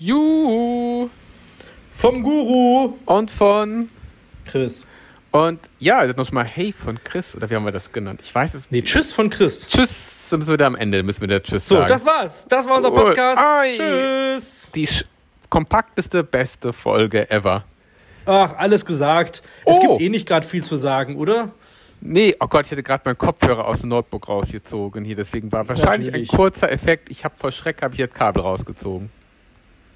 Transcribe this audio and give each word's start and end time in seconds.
Juhu. 0.00 1.10
Vom 1.92 2.22
Guru. 2.22 2.94
Und 3.04 3.30
von 3.30 3.90
Chris. 4.46 4.86
Und 5.30 5.60
ja, 5.78 5.98
also 5.98 6.14
noch 6.16 6.32
mal 6.32 6.44
Hey 6.46 6.72
von 6.72 6.98
Chris, 7.04 7.36
oder 7.36 7.50
wie 7.50 7.54
haben 7.54 7.64
wir 7.66 7.70
das 7.70 7.92
genannt? 7.92 8.20
Ich 8.24 8.34
weiß 8.34 8.54
es 8.54 8.70
Nee, 8.70 8.80
Tschüss 8.80 9.12
von 9.12 9.28
Chris. 9.28 9.68
Tschüss, 9.68 10.30
sind 10.30 10.46
wir 10.46 10.54
wieder 10.54 10.66
am 10.66 10.74
Ende, 10.74 11.02
müssen 11.02 11.20
wir 11.20 11.28
da 11.28 11.38
Tschüss 11.40 11.68
So, 11.68 11.76
sagen. 11.76 11.88
das 11.88 12.06
war's. 12.06 12.46
Das 12.48 12.66
war 12.66 12.78
unser. 12.78 12.90
Podcast. 12.90 13.40
Ai. 13.46 13.72
Tschüss. 13.76 14.72
die 14.74 14.88
kompakteste, 15.50 16.24
beste 16.24 16.72
Folge 16.72 17.30
ever. 17.30 17.64
Ach, 18.24 18.56
alles 18.56 18.86
gesagt. 18.86 19.42
Es 19.66 19.76
Oh. 19.76 19.80
gibt 19.80 20.00
eh 20.00 20.08
nicht 20.08 20.26
gerade 20.26 20.46
viel 20.46 20.64
zu 20.64 20.76
sagen, 20.76 21.16
oder? 21.16 21.50
Nee, 22.00 22.34
oh 22.40 22.46
Gott, 22.48 22.64
ich 22.64 22.72
hatte 22.72 22.82
gerade 22.82 23.02
meinen 23.04 23.18
Kopfhörer 23.18 23.66
aus 23.68 23.80
dem 23.80 23.90
Notebook 23.90 24.28
rausgezogen 24.28 25.04
hier, 25.04 25.16
deswegen 25.16 25.52
war 25.52 25.68
wahrscheinlich 25.68 26.06
Natürlich. 26.08 26.32
ein 26.32 26.36
kurzer 26.36 26.72
Effekt. 26.72 27.10
Ich 27.10 27.24
habe 27.26 27.34
vor 27.36 27.52
Schreck 27.52 27.82
habe 27.82 27.92
ich 27.92 27.98
jetzt 27.98 28.14
Kabel 28.14 28.42
rausgezogen. 28.42 29.10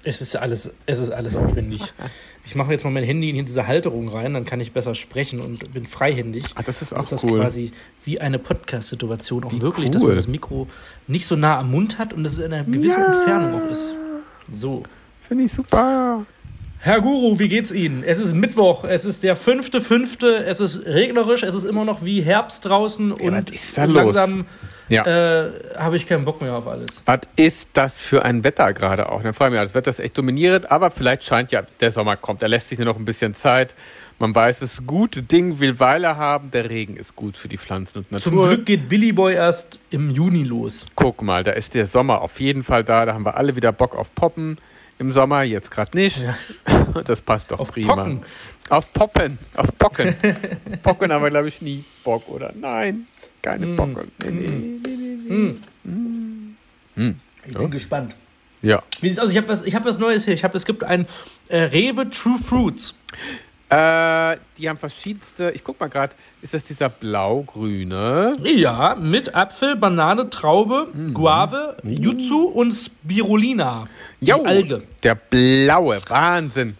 Es 0.05 0.21
ist 0.21 0.35
alles, 0.35 0.71
es 0.85 0.99
ist 0.99 1.09
alles 1.09 1.35
aufwendig. 1.35 1.81
Ich 2.47 2.53
mache 2.53 2.71
jetzt 2.71 2.83
mal 2.83 2.91
mein 2.91 3.03
Handy 3.03 3.31
in 3.31 3.43
diese 3.43 3.65
Halterung 3.65 4.07
rein, 4.07 4.35
dann 4.35 4.45
kann 4.45 4.59
ich 4.59 4.71
besser 4.71 4.93
sprechen 4.93 5.39
und 5.39 5.73
bin 5.73 5.87
freihändig. 5.87 6.43
Ach, 6.53 6.61
das 6.61 6.79
ist 6.83 6.93
auch 6.93 6.97
Dann 6.97 7.03
ist 7.05 7.11
das 7.13 7.23
cool. 7.23 7.39
quasi 7.39 7.71
wie 8.03 8.21
eine 8.21 8.37
Podcast-Situation 8.37 9.45
auch 9.45 9.51
Wie 9.51 9.61
wirklich, 9.61 9.89
dass 9.89 10.03
man 10.03 10.11
cool. 10.11 10.15
das 10.15 10.27
Mikro 10.27 10.67
nicht 11.07 11.25
so 11.25 11.35
nah 11.35 11.57
am 11.57 11.71
Mund 11.71 11.97
hat 11.97 12.13
und 12.13 12.23
dass 12.23 12.33
es 12.33 12.37
in 12.45 12.53
einer 12.53 12.63
gewissen 12.63 12.99
Ja. 13.01 13.07
Entfernung 13.07 13.63
auch 13.63 13.71
ist. 13.71 13.95
So. 14.53 14.83
Finde 15.27 15.45
ich 15.45 15.53
super. 15.53 16.23
Herr 16.79 17.01
Guru, 17.01 17.39
wie 17.39 17.47
geht's 17.47 17.71
Ihnen? 17.71 18.03
Es 18.03 18.19
ist 18.19 18.33
Mittwoch, 18.35 18.83
es 18.83 19.05
ist 19.05 19.23
der 19.23 19.35
fünfte, 19.35 19.81
fünfte, 19.81 20.45
es 20.45 20.59
ist 20.59 20.85
regnerisch, 20.85 21.41
es 21.41 21.55
ist 21.55 21.63
immer 21.63 21.83
noch 21.83 22.03
wie 22.05 22.21
Herbst 22.21 22.63
draußen 22.65 23.11
und 23.11 23.49
ist 23.49 23.75
da 23.77 23.85
langsam 23.85 24.45
Ja. 24.87 25.03
äh, 25.45 25.51
habe 25.77 25.95
ich 25.97 26.05
keinen 26.05 26.25
Bock 26.25 26.41
mehr 26.41 26.53
auf 26.53 26.67
alles. 26.67 27.01
Was 27.07 27.21
ist 27.37 27.69
das 27.73 27.99
für 27.99 28.23
ein 28.23 28.43
Wetter 28.43 28.71
gerade 28.73 29.09
auch? 29.09 29.23
Dann 29.23 29.33
frage 29.33 29.55
ich 29.55 29.59
mich, 29.59 29.67
das 29.69 29.73
Wetter 29.73 29.89
ist 29.89 29.99
echt 29.99 30.15
dominierend, 30.15 30.69
aber 30.69 30.91
vielleicht 30.91 31.23
scheint 31.23 31.51
ja, 31.51 31.63
der 31.79 31.89
Sommer 31.89 32.17
kommt, 32.17 32.43
da 32.43 32.47
lässt 32.47 32.69
sich 32.69 32.77
nur 32.77 32.85
noch 32.85 32.97
ein 32.97 33.05
bisschen 33.05 33.33
Zeit. 33.33 33.73
Man 34.19 34.35
weiß, 34.35 34.61
es 34.61 34.85
gute 34.85 35.23
Ding 35.23 35.59
will 35.59 35.79
Weile 35.79 36.17
haben, 36.17 36.51
der 36.51 36.69
Regen 36.69 36.97
ist 36.97 37.15
gut 37.15 37.35
für 37.35 37.47
die 37.49 37.57
Pflanzen 37.57 37.99
und 37.99 38.11
Natur. 38.11 38.31
Zum 38.31 38.43
Glück 38.43 38.65
geht 38.65 38.87
Billy 38.87 39.11
Boy 39.11 39.33
erst 39.33 39.79
im 39.89 40.11
Juni 40.11 40.43
los. 40.43 40.85
Guck 40.95 41.23
mal, 41.23 41.43
da 41.43 41.51
ist 41.51 41.73
der 41.73 41.87
Sommer 41.87 42.21
auf 42.21 42.39
jeden 42.39 42.63
Fall 42.63 42.83
da, 42.83 43.05
da 43.07 43.13
haben 43.15 43.25
wir 43.25 43.37
alle 43.37 43.55
wieder 43.55 43.71
Bock 43.71 43.95
auf 43.95 44.13
Poppen 44.13 44.57
im 44.99 45.11
Sommer, 45.11 45.43
jetzt 45.43 45.71
gerade 45.71 45.95
nicht. 45.97 46.21
Ja. 46.21 46.37
Das 47.03 47.19
passt 47.21 47.51
doch 47.51 47.59
Auf 47.59 47.71
prima. 47.71 47.95
Pocken. 47.95 48.23
Auf 48.69 48.93
Poppen, 48.93 49.37
auf 49.55 49.77
Pocken. 49.77 50.15
Pocken 50.83 51.11
haben 51.11 51.21
wir, 51.23 51.29
glaube 51.29 51.49
ich, 51.49 51.61
nie 51.61 51.83
Bock, 52.03 52.27
oder? 52.29 52.53
Nein, 52.55 53.05
keine 53.41 53.65
Mm. 53.67 53.75
Pocken. 53.75 54.11
Nee, 54.23 54.31
nee, 54.31 54.47
nee, 54.47 54.79
nee, 54.87 55.17
nee. 55.27 55.29
Hm. 55.83 56.55
Hm. 56.95 57.19
Ich 57.45 57.53
Ja. 57.53 57.59
bin 57.59 57.69
gespannt. 57.71 58.15
Ja. 58.61 58.81
Wie 59.01 59.09
sieht's 59.09 59.19
aus? 59.21 59.29
Ich 59.29 59.37
habe 59.37 59.49
was, 59.49 59.63
ich 59.63 59.75
hab 59.75 59.85
was 59.85 59.99
Neues 59.99 60.25
hier. 60.25 60.33
Ich 60.33 60.43
habe, 60.43 60.55
es 60.57 60.65
gibt 60.65 60.83
ein 60.83 61.05
äh, 61.49 61.57
Rewe 61.57 62.09
True 62.09 62.39
Fruits. 62.39 62.95
Äh, 63.75 64.37
die 64.57 64.69
haben 64.69 64.77
verschiedenste. 64.77 65.51
Ich 65.51 65.63
guck 65.63 65.79
mal 65.79 65.87
gerade, 65.89 66.13
ist 66.41 66.53
das 66.53 66.63
dieser 66.63 66.87
blau-grüne? 66.87 68.33
Ja, 68.43 68.95
mit 68.95 69.35
Apfel, 69.35 69.75
Banane, 69.75 70.29
Traube, 70.29 70.87
Guave, 71.13 71.75
Yuzu 71.83 72.47
und 72.47 72.71
Spirulina. 72.71 73.87
Die 74.21 74.27
Jo, 74.27 74.43
Alge. 74.43 74.83
Der 75.03 75.15
blaue, 75.15 75.97
Wahnsinn. 76.07 76.77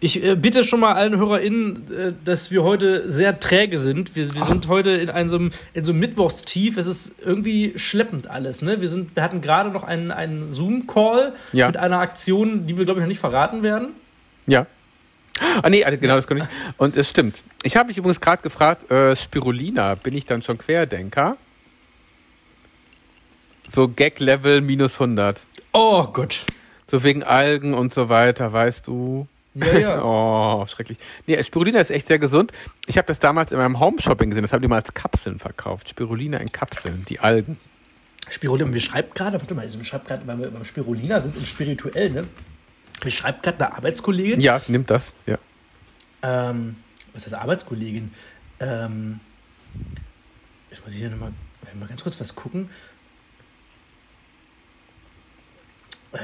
Ich 0.00 0.22
äh, 0.24 0.34
bitte 0.34 0.64
schon 0.64 0.80
mal 0.80 0.94
allen 0.94 1.16
HörerInnen, 1.16 1.92
äh, 1.94 2.12
dass 2.24 2.50
wir 2.50 2.62
heute 2.64 3.10
sehr 3.12 3.38
träge 3.38 3.78
sind. 3.78 4.16
Wir, 4.16 4.34
wir 4.34 4.44
sind 4.46 4.66
heute 4.68 4.90
in 4.90 5.08
einem, 5.08 5.28
so 5.28 5.36
einem- 5.36 5.50
in 5.72 5.84
so 5.84 5.92
einem 5.92 6.00
Mittwochstief. 6.00 6.76
Es 6.76 6.86
ist 6.86 7.14
irgendwie 7.24 7.74
schleppend 7.76 8.28
alles. 8.28 8.60
Ne? 8.60 8.80
Wir, 8.80 8.88
sind, 8.88 9.14
wir 9.14 9.22
hatten 9.22 9.40
gerade 9.40 9.70
noch 9.70 9.84
einen, 9.84 10.10
einen 10.10 10.50
Zoom-Call 10.50 11.32
Ja. 11.52 11.68
mit 11.68 11.76
einer 11.76 12.00
Aktion, 12.00 12.66
die 12.66 12.76
wir, 12.76 12.84
glaube 12.84 13.00
ich, 13.00 13.04
noch 13.04 13.08
nicht 13.08 13.20
verraten 13.20 13.62
werden. 13.62 13.90
Ja. 14.46 14.66
Ah, 15.40 15.68
nee, 15.68 15.84
also 15.84 15.98
genau, 15.98 16.14
das 16.14 16.26
kann 16.26 16.38
ich. 16.38 16.44
Und 16.76 16.96
es 16.96 17.10
stimmt. 17.10 17.36
Ich 17.62 17.76
habe 17.76 17.88
mich 17.88 17.98
übrigens 17.98 18.20
gerade 18.20 18.42
gefragt, 18.42 18.90
äh, 18.90 19.16
Spirulina, 19.16 19.96
bin 19.96 20.16
ich 20.16 20.26
dann 20.26 20.42
schon 20.42 20.58
Querdenker? 20.58 21.36
So 23.70 23.88
Gag-Level 23.88 24.60
minus 24.60 24.94
100. 24.94 25.42
Oh 25.72 26.04
Gott. 26.04 26.46
So 26.88 27.02
wegen 27.02 27.22
Algen 27.24 27.74
und 27.74 27.92
so 27.92 28.08
weiter, 28.08 28.52
weißt 28.52 28.86
du? 28.86 29.26
Ja, 29.54 29.78
ja. 29.78 30.02
Oh, 30.04 30.66
schrecklich. 30.66 30.98
Nee, 31.26 31.42
Spirulina 31.42 31.80
ist 31.80 31.90
echt 31.90 32.06
sehr 32.08 32.18
gesund. 32.18 32.52
Ich 32.86 32.98
habe 32.98 33.06
das 33.06 33.18
damals 33.18 33.50
in 33.52 33.58
meinem 33.58 33.80
Home-Shopping 33.80 34.30
gesehen. 34.30 34.42
Das 34.42 34.52
haben 34.52 34.62
die 34.62 34.68
mal 34.68 34.76
als 34.76 34.92
Kapseln 34.94 35.38
verkauft. 35.38 35.88
Spirulina 35.88 36.38
in 36.38 36.52
Kapseln, 36.52 37.04
die 37.08 37.20
Algen. 37.20 37.58
Spirulina, 38.28 38.72
wir 38.72 38.80
schreibt 38.80 39.14
gerade, 39.14 39.40
warte 39.40 39.54
mal, 39.54 39.70
wir 39.70 39.84
schreibt 39.84 40.08
gerade, 40.08 40.26
weil 40.26 40.38
wir 40.38 40.50
beim 40.50 40.64
Spirulina 40.64 41.20
sind 41.20 41.36
und 41.36 41.46
spirituell, 41.46 42.10
ne? 42.10 42.22
Mir 43.02 43.10
schreibt 43.10 43.42
gerade 43.42 43.64
eine 43.64 43.76
Arbeitskollegin. 43.76 44.40
Ja, 44.40 44.60
nimmt 44.68 44.90
das. 44.90 45.12
Ja. 45.26 45.38
Ähm, 46.22 46.76
was 47.12 47.26
ist 47.26 47.34
Arbeitskollegin? 47.34 48.12
Ähm, 48.60 49.20
ich 50.70 50.84
muss 50.84 50.94
hier 50.94 51.10
nochmal 51.10 51.32
mal 51.78 51.88
ganz 51.88 52.02
kurz 52.02 52.20
was 52.20 52.34
gucken. 52.34 52.70
Äh, 56.12 56.18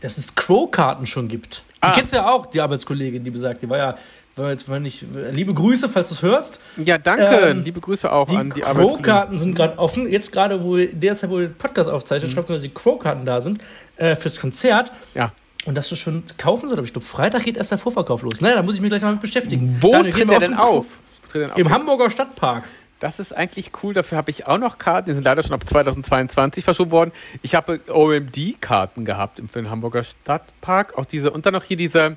dass 0.00 0.18
es 0.18 0.34
Crow-Karten 0.34 1.06
schon 1.06 1.28
gibt. 1.28 1.64
Die 1.86 1.90
Ah. 1.90 1.94
kennst 1.94 2.12
du 2.12 2.16
ja 2.18 2.30
auch, 2.32 2.46
die 2.46 2.60
Arbeitskollegin, 2.60 3.22
die 3.24 3.30
besagt, 3.30 3.62
die 3.62 3.68
war 3.68 3.78
ja, 3.78 3.96
war 4.36 4.50
jetzt 4.50 4.68
mal 4.68 4.80
nicht, 4.80 5.04
liebe 5.32 5.54
Grüße, 5.54 5.88
falls 5.88 6.08
du 6.10 6.14
es 6.14 6.22
hörst. 6.22 6.60
Ja, 6.76 6.98
danke. 6.98 7.24
Ähm, 7.24 7.62
Liebe 7.64 7.80
Grüße 7.80 8.12
auch 8.12 8.28
Die 8.28 8.36
an 8.36 8.50
die 8.54 8.64
Arbeitskollegen. 8.64 9.02
Crow-Karten 9.02 9.38
sind 9.38 9.54
gerade 9.54 9.78
offen. 9.78 10.10
Jetzt 10.10 10.30
gerade, 10.32 10.62
wo 10.62 10.76
derzeit, 10.76 11.30
wo 11.30 11.38
wir 11.38 11.48
den 11.48 11.56
Podcast 11.56 11.88
aufzeichnen, 11.88 12.30
schreibt 12.30 12.48
man, 12.48 12.56
dass 12.56 12.62
die 12.62 12.74
Crow-Karten 12.74 13.24
da 13.24 13.40
sind 13.40 13.60
äh, 13.96 14.14
fürs 14.16 14.38
Konzert. 14.38 14.92
Ja. 15.14 15.32
Und 15.64 15.74
dass 15.74 15.88
du 15.88 15.96
schon 15.96 16.22
kaufen 16.38 16.68
sollst. 16.68 16.78
Aber 16.78 16.86
ich 16.86 16.92
glaube, 16.92 17.06
Freitag 17.06 17.44
geht 17.44 17.56
erst 17.56 17.70
der 17.70 17.78
Vorverkauf 17.78 18.22
los. 18.22 18.40
Naja, 18.42 18.56
da 18.56 18.62
muss 18.62 18.74
ich 18.74 18.80
mich 18.82 18.90
gleich 18.90 19.02
mal 19.02 19.12
mit 19.12 19.20
beschäftigen. 19.22 19.78
Wo 19.80 19.90
Daniel, 19.90 20.12
tritt 20.12 20.26
wir 20.28 20.32
er 20.34 20.36
auf 20.36 20.42
denn 20.42 20.52
den 20.52 20.58
auf? 20.60 20.86
Tritt 21.32 21.50
Im? 21.56 21.70
Hamburger 21.70 22.10
Stadtpark. 22.10 22.64
Das 23.00 23.18
ist 23.18 23.36
eigentlich 23.36 23.70
cool. 23.82 23.92
Dafür 23.92 24.16
habe 24.16 24.30
ich 24.30 24.46
auch 24.46 24.56
noch 24.58 24.78
Karten. 24.78 25.08
Die 25.10 25.14
sind 25.14 25.24
leider 25.24 25.42
schon 25.42 25.52
ab 25.52 25.68
2022 25.68 26.64
verschoben 26.64 26.90
worden. 26.90 27.12
Ich 27.42 27.54
habe 27.54 27.80
OMD-Karten 27.88 29.04
gehabt 29.04 29.38
im- 29.38 29.48
den 29.48 29.68
Hamburger 29.70 30.02
Stadtpark. 30.02 30.96
Auch 30.96 31.04
diese, 31.04 31.30
und 31.30 31.44
dann 31.44 31.52
noch 31.52 31.64
hier 31.64 31.76
diese 31.76 32.16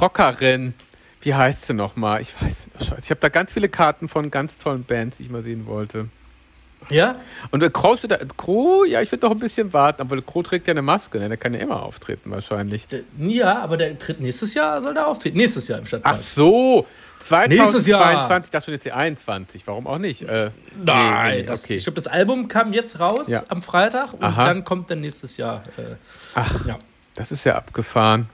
Rockerin. 0.00 0.74
Wie 1.22 1.34
heißt 1.34 1.66
sie 1.66 1.74
nochmal? 1.74 2.20
Ich 2.20 2.34
weiß 2.40 2.66
nicht. 2.74 2.84
Scheiße. 2.88 3.00
Ich 3.04 3.10
habe 3.10 3.20
da 3.20 3.28
ganz 3.28 3.52
viele 3.52 3.68
Karten 3.68 4.08
von 4.08 4.30
ganz 4.30 4.58
tollen 4.58 4.84
Bands, 4.84 5.16
die 5.18 5.24
ich 5.24 5.30
mal 5.30 5.42
sehen 5.42 5.66
wollte. 5.66 6.08
Ja? 6.90 7.16
Und 7.52 7.62
äh, 7.62 7.70
Crow 7.70 7.96
steht 7.96 8.10
da. 8.10 8.18
Crow, 8.36 8.84
ja, 8.86 9.00
ich 9.02 9.10
würde 9.12 9.26
noch 9.26 9.32
ein 9.32 9.38
bisschen 9.38 9.72
warten. 9.72 10.02
Aber 10.02 10.20
Crow 10.22 10.42
trägt 10.42 10.66
ja 10.66 10.72
eine 10.72 10.82
Maske. 10.82 11.18
Ne? 11.18 11.28
Der 11.28 11.36
kann 11.36 11.54
ja 11.54 11.60
immer 11.60 11.82
auftreten, 11.82 12.30
wahrscheinlich. 12.32 12.86
Der, 12.88 13.00
ja, 13.18 13.58
aber 13.60 13.76
der 13.76 13.96
tritt 13.98 14.20
nächstes 14.20 14.54
Jahr, 14.54 14.80
soll 14.82 14.94
der 14.94 15.06
auftreten. 15.06 15.36
Nächstes 15.36 15.68
Jahr 15.68 15.78
im 15.78 15.86
Stadtpark. 15.86 16.16
Ach 16.18 16.22
so. 16.22 16.86
2022, 17.22 17.58
Nächstes 17.58 17.86
Jahr. 17.86 18.40
ich 18.42 18.50
dachte 18.50 18.64
schon 18.64 18.74
jetzt 18.74 18.84
die 18.84 18.92
21. 18.92 19.66
Warum 19.66 19.86
auch 19.86 19.98
nicht? 19.98 20.22
Äh, 20.22 20.50
Nein, 20.82 21.30
nee, 21.30 21.36
nee, 21.40 21.46
das, 21.46 21.64
okay. 21.64 21.76
ich 21.76 21.84
glaube, 21.84 21.94
das 21.96 22.06
Album 22.06 22.48
kam 22.48 22.72
jetzt 22.72 23.00
raus 23.00 23.28
Ja. 23.28 23.44
am 23.48 23.62
Freitag 23.62 24.12
und 24.14 24.22
Aha. 24.22 24.44
dann 24.46 24.64
kommt 24.64 24.90
dann 24.90 25.00
nächstes 25.00 25.36
Jahr. 25.36 25.62
Äh, 25.76 25.94
Ach, 26.34 26.66
ja, 26.66 26.78
das 27.14 27.30
ist 27.32 27.44
ja 27.44 27.54
abgefahren. 27.56 28.28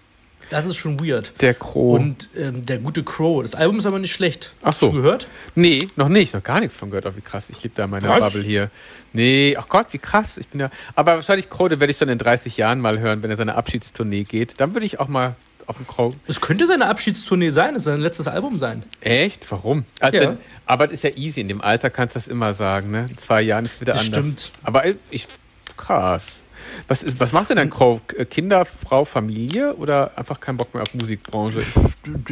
das 0.51 0.65
ist 0.67 0.77
schon 0.77 0.99
weird. 1.05 1.33
Der 1.41 1.53
Crow. 1.55 1.99
Und 1.99 2.31
ähm, 2.37 2.65
der 2.65 2.79
gute 2.79 3.03
Crow. 3.05 3.43
Das 3.43 3.55
Album 3.55 3.79
ist 3.79 3.87
aber 3.87 3.99
nicht 3.99 4.13
schlecht. 4.15 4.55
Ach 4.63 4.73
so. 4.73 4.87
Schon 4.87 4.97
gehört? 4.97 5.29
Nee, 5.55 5.89
noch 5.97 6.09
nicht, 6.09 6.33
noch 6.33 6.43
gar 6.43 6.61
nichts 6.61 6.77
von 6.77 6.91
gehört. 6.91 7.05
Oh, 7.07 7.13
wie 7.17 7.21
krass, 7.21 7.45
ich 7.51 7.63
liebe 7.63 7.75
da 7.77 7.87
meine 7.87 8.09
Was? 8.09 8.21
Bubble 8.33 8.43
hier. 8.43 8.71
Nee, 9.13 9.57
ach 9.59 9.69
Gott, 9.69 9.89
wie 9.93 9.99
krass. 9.99 10.37
Ich 10.39 10.49
bin 10.49 10.61
ja. 10.61 10.71
Aber 10.95 11.17
wahrscheinlich 11.17 11.51
Crow, 11.51 11.69
den 11.69 11.81
werde 11.81 11.91
ich 11.91 11.99
dann 11.99 12.09
in 12.09 12.19
30 12.19 12.57
Jahren 12.57 12.81
mal 12.81 12.99
hören, 12.99 13.23
wenn 13.23 13.31
er 13.31 13.37
seine 13.37 13.55
Abschiedstournee 13.57 14.25
geht. 14.25 14.61
Dann 14.61 14.75
würde 14.75 14.87
ich 14.87 15.01
auch 15.01 15.09
mal 15.09 15.35
auf 15.69 15.77
den 15.77 15.87
Crow. 15.87 16.15
Es 16.27 16.41
könnte 16.41 16.67
seine 16.67 16.87
Abschiedstournee 16.87 17.51
sein, 17.51 17.77
es 17.77 17.85
soll 17.85 17.95
sein 17.95 18.01
letztes 18.03 18.27
Album 18.27 18.59
sein. 18.59 18.83
Echt? 19.01 19.51
Warum? 19.53 19.85
Also, 20.01 20.17
Ja. 20.17 20.27
denn- 20.31 20.39
Aber 20.67 20.87
das 20.87 20.95
ist 20.95 21.05
ja 21.05 21.11
easy. 21.11 21.41
In 21.41 21.49
dem 21.49 21.61
Alter 21.61 21.91
kannst 21.91 22.15
du 22.17 22.19
das 22.21 22.29
immer 22.29 22.55
sagen, 22.55 22.91
ne? 22.91 23.07
In 23.11 23.19
zwei 23.19 23.43
Jahren 23.43 23.67
ist 23.67 23.81
wieder 23.81 23.93
Das 23.93 24.07
anders. 24.07 24.19
stimmt. 24.19 24.53
Aber 24.63 24.85
ich. 25.11 25.29
Krass. 25.77 26.43
Was, 26.89 27.03
ist, 27.03 27.21
was 27.21 27.33
macht 27.33 27.51
denn 27.51 27.59
ein 27.59 27.71
Crow? 27.71 28.01
Äh, 28.17 28.25
Kinder, 28.25 28.65
Frau, 28.65 29.05
Familie 29.05 29.75
oder 29.77 30.17
einfach 30.19 30.41
keinen 30.41 30.57
Bock 30.57 30.75
mehr 30.75 30.83
auf 30.83 30.93
Musikbranche? 30.95 31.61
Ich, 31.61 31.67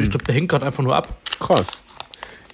Ich 0.02 0.10
glaube, 0.10 0.24
der 0.24 0.34
hängt 0.34 0.48
gerade 0.48 0.66
einfach 0.66 0.82
nur 0.82 0.96
ab. 0.96 1.16
krass. 1.38 1.66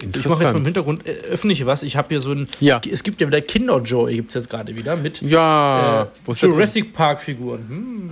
Ich 0.03 0.27
mache 0.27 0.43
jetzt 0.45 0.53
mal 0.53 0.59
im. 0.59 0.65
Hintergrund, 0.65 1.07
äh, 1.07 1.11
öffentliche 1.31 1.67
was. 1.67 1.83
Ich 1.83 1.97
habe 1.97 2.09
hier 2.09 2.21
so 2.21 2.33
ein. 2.33 2.49
Ja. 2.61 2.81
Es 2.91 3.03
gibt 3.03 3.21
ja 3.21 3.27
wieder 3.27 3.41
Kinderjoy, 3.41 4.15
gibt 4.17 4.31
es 4.31 4.35
jetzt 4.35 4.51
gerade 4.51 4.75
wieder 4.77 4.97
mit 4.97 5.23
Ja. 5.23 6.09
äh? 6.27 6.33
Jurassic 6.33 6.93
Park-Figuren. 6.93 7.65
Hm. 7.69 8.11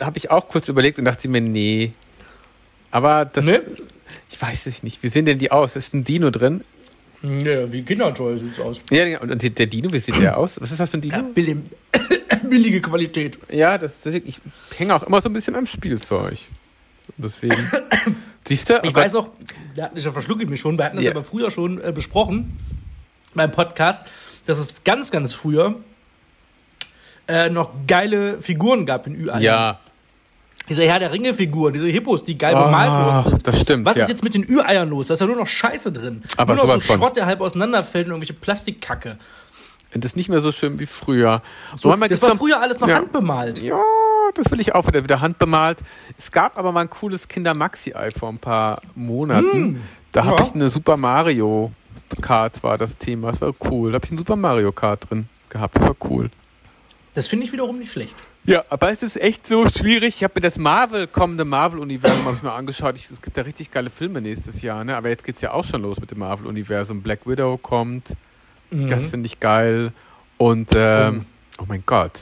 Habe 0.00 0.18
ich 0.18 0.28
auch 0.30 0.48
kurz 0.48 0.68
überlegt 0.68 0.98
und 0.98 1.04
dachte 1.04 1.28
mir, 1.28 1.40
nee. 1.40 1.92
Aber 2.90 3.24
das, 3.26 3.44
Ne? 3.44 3.62
ich 4.28 4.42
weiß 4.42 4.66
es 4.66 4.82
nicht. 4.82 5.02
Wie 5.04 5.08
sehen 5.08 5.24
denn 5.24 5.38
die 5.38 5.52
aus? 5.52 5.76
Ist 5.76 5.94
ein 5.94 6.02
Dino 6.02 6.30
drin? 6.30 6.62
Ja, 7.22 7.70
wie 7.72 7.82
Kinderjoy 7.82 8.38
sieht's 8.38 8.58
aus. 8.60 8.80
Ja, 8.90 9.06
ja, 9.06 9.20
und 9.20 9.40
der 9.58 9.66
Dino, 9.66 9.92
wie 9.92 10.00
sieht 10.00 10.20
der 10.20 10.36
aus? 10.36 10.60
Was 10.60 10.72
ist 10.72 10.80
das 10.80 10.90
für 10.90 10.98
ein 10.98 11.02
Ja, 11.04 11.18
Dino? 11.18 11.28
billig, 11.32 11.56
billige 12.50 12.80
Qualität. 12.80 13.38
Ja, 13.50 13.78
das, 13.78 13.92
ich 14.04 14.38
hänge 14.76 14.94
auch 14.94 15.04
immer 15.04 15.20
so 15.22 15.28
ein 15.28 15.32
bisschen 15.32 15.54
am 15.54 15.66
Spielzeug. 15.66 16.38
Deswegen. 17.16 17.56
Siehst 18.46 18.68
du? 18.70 18.80
Ich 18.82 18.94
weiß 18.94 19.14
auch, 19.14 19.28
da 19.74 19.84
hatten, 19.84 19.96
ich 19.96 20.06
verschlucke 20.06 20.42
ich 20.44 20.48
mich 20.48 20.60
schon, 20.60 20.76
wir 20.78 20.84
hatten 20.84 20.96
das 20.96 21.04
Ja. 21.04 21.12
aber 21.12 21.24
früher 21.24 21.50
schon 21.50 21.80
äh, 21.82 21.92
besprochen 21.92 22.58
beim 23.34 23.50
Podcast, 23.50 24.06
dass 24.46 24.58
es 24.58 24.84
ganz, 24.84 25.10
ganz 25.10 25.32
früher 25.34 25.76
äh, 27.26 27.48
noch 27.48 27.70
geile 27.86 28.40
Figuren 28.42 28.84
gab 28.86 29.06
in 29.06 29.14
Ü-Eiern. 29.16 29.42
Ja. 29.42 29.78
Diese 30.68 30.84
Herr 30.84 30.98
der 30.98 31.12
Ringe-Figuren, 31.12 31.74
diese 31.74 31.86
Hippos, 31.88 32.24
die 32.24 32.38
geil 32.38 32.54
bemalt 32.54 32.90
Ah, 32.90 33.04
worden 33.06 33.22
sind. 33.22 33.46
das 33.46 33.60
stimmt, 33.60 33.84
Was 33.84 33.96
ja. 33.96 34.02
ist 34.04 34.08
jetzt 34.08 34.22
mit 34.24 34.34
den 34.34 34.44
Ü-Eiern 34.48 34.88
los? 34.88 35.08
Da 35.08 35.14
ist 35.14 35.20
ja 35.20 35.26
nur 35.26 35.36
noch 35.36 35.46
Scheiße 35.46 35.92
drin. 35.92 36.22
Aber 36.38 36.54
nur 36.54 36.66
noch 36.66 36.74
so 36.74 36.80
von. 36.80 36.98
Schrott, 36.98 37.16
der 37.16 37.26
halb 37.26 37.40
auseinanderfällt 37.42 38.06
und 38.06 38.12
irgendwelche 38.12 38.32
Plastikkacke. 38.34 39.18
Das 39.92 40.06
ist 40.12 40.16
nicht 40.16 40.28
mehr 40.28 40.40
so 40.40 40.50
schön 40.52 40.78
wie 40.80 40.86
früher. 40.86 41.42
So, 41.76 41.94
das 41.94 42.20
war 42.20 42.36
früher 42.36 42.60
alles 42.60 42.80
noch 42.80 42.88
ja. 42.88 42.96
handbemalt. 42.96 43.60
Ja, 43.62 43.80
das 44.34 44.50
will 44.50 44.60
ich 44.60 44.74
auch 44.74 44.86
wieder, 44.86 45.02
wieder 45.02 45.20
handbemalt. 45.20 45.78
Es 46.18 46.30
gab 46.32 46.58
aber 46.58 46.72
mal 46.72 46.82
ein 46.82 46.90
cooles 46.90 47.28
Kinder-Maxi-Ei 47.28 48.10
vor 48.12 48.28
ein 48.28 48.38
paar 48.38 48.80
Monaten. 48.94 49.82
da 50.12 50.24
habe 50.24 50.36
Hm. 50.36 50.38
ja. 50.38 50.44
ich 50.48 50.54
eine 50.54 50.70
Super 50.70 50.96
Mario 50.96 51.72
Kart 52.20 52.62
war 52.62 52.78
das 52.78 52.96
Thema. 52.98 53.32
Das 53.32 53.40
war 53.40 53.52
cool. 53.70 53.90
Da 53.92 53.96
habe 53.96 54.04
ich 54.06 54.10
einen 54.10 54.18
Super 54.18 54.36
Mario 54.36 54.72
Kart 54.72 55.08
drin 55.10 55.28
gehabt. 55.48 55.76
Das 55.76 55.84
war 55.84 55.96
cool. 56.10 56.30
Das 57.14 57.28
finde 57.28 57.46
ich 57.46 57.52
wiederum 57.52 57.78
nicht 57.78 57.92
schlecht. 57.92 58.14
Ja, 58.46 58.62
aber 58.68 58.92
es 58.92 59.02
ist 59.02 59.16
echt 59.16 59.46
so 59.46 59.66
schwierig. 59.68 60.16
Ich 60.16 60.24
habe 60.24 60.34
mir 60.36 60.42
das 60.42 60.58
Marvel, 60.58 61.06
kommende 61.06 61.46
Marvel-Universum 61.46 62.38
mal 62.42 62.54
angeschaut. 62.56 62.96
Ich, 62.96 63.10
es 63.10 63.22
gibt 63.22 63.36
ja 63.38 63.42
richtig 63.42 63.70
geile 63.70 63.88
Filme 63.88 64.20
nächstes 64.20 64.60
Jahr, 64.60 64.84
ne? 64.84 64.96
Aber 64.96 65.08
jetzt 65.08 65.24
geht's 65.24 65.40
ja 65.40 65.52
auch 65.52 65.64
schon 65.64 65.80
los 65.80 65.98
mit 65.98 66.10
dem 66.10 66.18
Marvel-Universum. 66.18 67.00
Black 67.02 67.26
Widow 67.26 67.56
kommt. 67.56 68.10
Mhm. 68.70 68.90
Das 68.90 69.06
finde 69.06 69.26
ich 69.26 69.40
geil. 69.40 69.92
Und 70.36 70.70
ähm, 70.74 71.24
oh 71.58 71.64
mein 71.66 71.84
Gott. 71.86 72.20